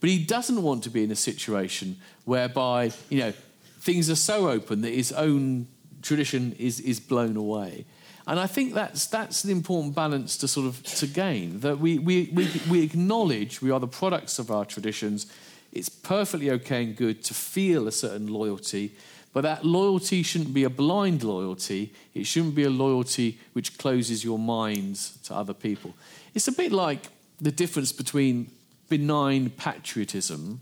[0.00, 3.32] But he doesn't want to be in a situation whereby, you know,
[3.78, 5.68] things are so open that his own
[6.02, 7.84] tradition is, is blown away.
[8.26, 11.98] And I think that's, that's the important balance to sort of to gain, that we,
[11.98, 15.26] we, we, we acknowledge we are the products of our traditions.
[15.72, 18.94] It's perfectly okay and good to feel a certain loyalty,
[19.32, 21.92] but that loyalty shouldn't be a blind loyalty.
[22.14, 25.94] It shouldn't be a loyalty which closes your minds to other people.
[26.34, 27.08] It's a bit like
[27.40, 28.50] the difference between
[28.88, 30.60] benign patriotism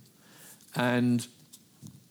[0.76, 1.26] and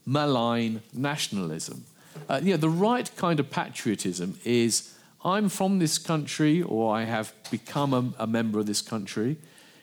[0.05, 1.85] malign nationalism.
[2.27, 7.33] Uh, know, the right kind of patriotism is I'm from this country or I have
[7.51, 9.37] become a, a member of this country,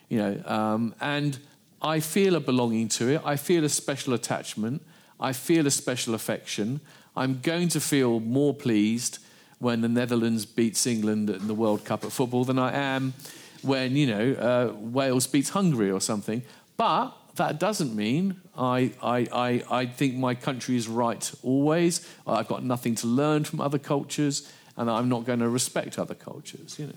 [0.09, 1.37] you know, um, and
[1.81, 3.21] I feel a belonging to it.
[3.23, 4.81] I feel a special attachment.
[5.19, 6.79] I feel a special affection.
[7.15, 9.19] I'm going to feel more pleased
[9.59, 13.13] when the Netherlands beats England in the World Cup at football than I am
[13.61, 16.43] when, you know, uh, Wales beats Hungary or something.
[16.77, 22.07] But that doesn't mean I, I, I, I think my country is right always.
[22.25, 26.15] I've got nothing to learn from other cultures, and I'm not going to respect other
[26.15, 26.93] cultures, you know.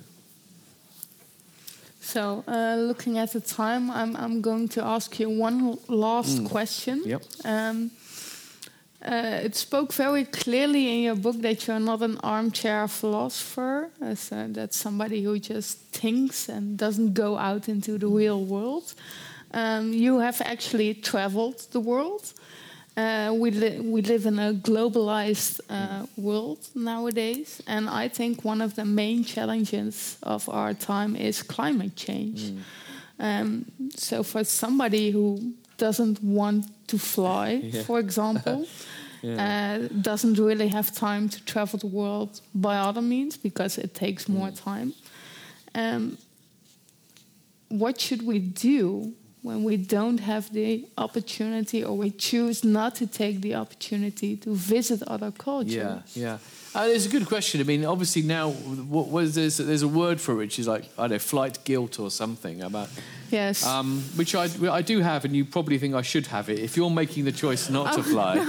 [2.01, 6.49] So, uh, looking at the time, I'm, I'm going to ask you one last mm.
[6.49, 7.03] question.
[7.05, 7.23] Yep.
[7.45, 7.91] Um,
[9.03, 14.33] uh, it spoke very clearly in your book that you're not an armchair philosopher, as,
[14.33, 18.95] uh, that's somebody who just thinks and doesn't go out into the real world.
[19.53, 22.33] Um, you have actually traveled the world.
[22.97, 28.61] Uh, we, li we live in a globalized uh, world nowadays, and I think one
[28.61, 32.41] of the main challenges of our time is climate change.
[32.51, 32.59] Mm.
[33.19, 33.65] Um,
[33.97, 37.83] so, for somebody who doesn't want to fly, yeah.
[37.83, 38.67] for example,
[39.23, 39.79] yeah.
[39.83, 44.29] uh, doesn't really have time to travel the world by other means because it takes
[44.29, 44.65] more mm.
[44.65, 44.93] time.
[45.75, 46.19] Um,
[47.69, 53.07] what should we do when we don't have the opportunity or we choose not to
[53.07, 55.75] take the opportunity to visit other cultures?
[55.75, 56.39] Yeah, yeah.
[56.75, 57.61] Uh, it's a good question.
[57.61, 59.57] I mean, obviously now, what, what is this?
[59.57, 62.63] There's a word for it, which is like I don't know, flight guilt or something
[62.63, 62.89] about
[63.31, 63.65] Yes.
[63.65, 66.59] Um, which I, I do have, and you probably think I should have it.
[66.59, 68.45] If you're making the choice not to Oh, fly,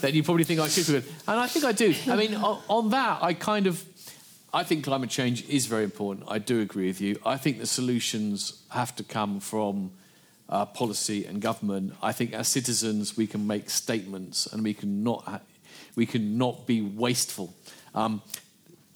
[0.00, 1.04] then you probably think I should do it.
[1.26, 1.94] And I think I do.
[2.06, 3.82] I mean, on, on that, I kind of,
[4.52, 6.26] I think climate change is very important.
[6.28, 7.18] I do agree with you.
[7.24, 9.92] I think the solutions have to come from
[10.48, 11.94] uh, policy and government.
[12.02, 15.40] I think as citizens, we can make statements and we can not, ha-
[15.94, 17.54] we can not be wasteful.
[17.94, 18.22] Um,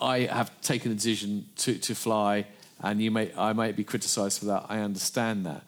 [0.00, 2.46] I have taken a decision to, to fly,
[2.82, 4.66] and you may, I might be criticised for that.
[4.68, 5.62] I understand that.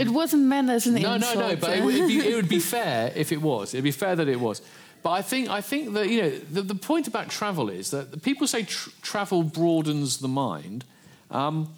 [0.00, 1.34] it wasn't meant as an No, insult.
[1.36, 1.48] no, no.
[1.48, 1.56] no.
[1.56, 1.84] But it eh?
[1.84, 3.74] would, be, it would be fair if it was.
[3.74, 4.62] It'd be fair that it was.
[5.02, 8.12] But I think, I think that you know the, the point about travel is that
[8.12, 10.84] the people say tr- travel broadens the mind.
[11.30, 11.74] Um,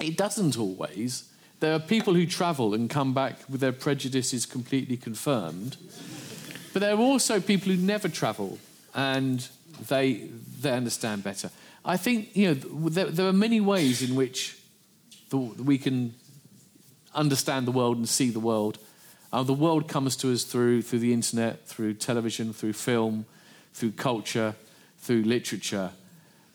[0.00, 1.28] it doesn't always.
[1.62, 5.76] There are people who travel and come back with their prejudices completely confirmed.
[6.72, 8.58] But there are also people who never travel
[8.96, 9.48] and
[9.86, 10.28] they,
[10.60, 11.50] they understand better.
[11.84, 12.54] I think you know
[12.88, 14.58] there, there are many ways in which
[15.30, 16.14] the, we can
[17.14, 18.78] understand the world and see the world.
[19.32, 23.24] Uh, the world comes to us through through the internet, through television, through film,
[23.72, 24.56] through culture,
[24.98, 25.90] through literature.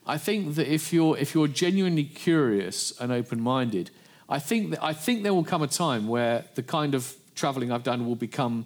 [0.06, 3.90] I think that if you're if you're genuinely curious and open-minded,
[4.30, 7.72] I think that I think there will come a time where the kind of traveling
[7.72, 8.66] I've done will become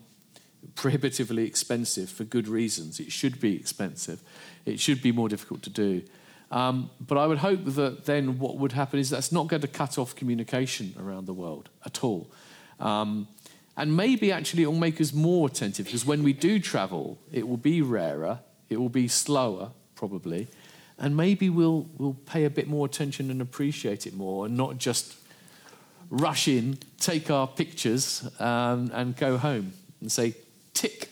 [0.75, 2.99] prohibitively expensive for good reasons.
[2.99, 4.21] It should be expensive.
[4.65, 6.03] It should be more difficult to do.
[6.51, 9.67] Um, but I would hope that then what would happen is that's not going to
[9.67, 12.29] cut off communication around the world at all.
[12.79, 13.27] Um,
[13.77, 17.47] and maybe actually it will make us more attentive because when we do travel, it
[17.47, 18.39] will be rarer,
[18.69, 20.47] it will be slower, probably,
[20.97, 24.77] and maybe we'll, we'll pay a bit more attention and appreciate it more and not
[24.77, 25.15] just
[26.11, 30.35] rush in, take our pictures, um, and go home and say,
[30.73, 31.09] tick.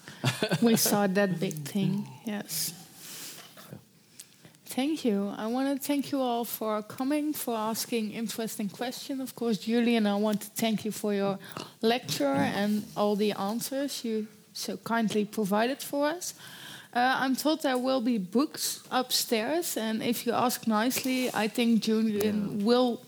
[0.62, 2.08] we saw that big thing.
[2.24, 2.74] Yes.
[4.64, 5.34] Thank you.
[5.36, 9.20] I want to thank you all for coming, for asking interesting questions.
[9.20, 11.38] Of course, Julian, I want to thank you for your
[11.82, 16.32] lecture and all the answers you so kindly provided for us.
[16.94, 21.82] Uh, I'm told there will be books upstairs, and if you ask nicely, I think
[21.82, 23.02] Julian will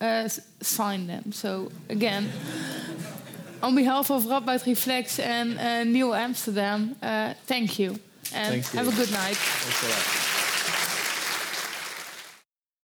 [0.00, 0.28] uh,
[0.60, 1.32] sign them.
[1.32, 2.30] So, again,
[3.62, 7.98] on behalf of Radboud Reflect and uh, New Amsterdam, uh, thank you.
[8.34, 8.78] And Thank you.
[8.78, 9.36] have a good night.
[9.36, 10.37] Thanks a lot.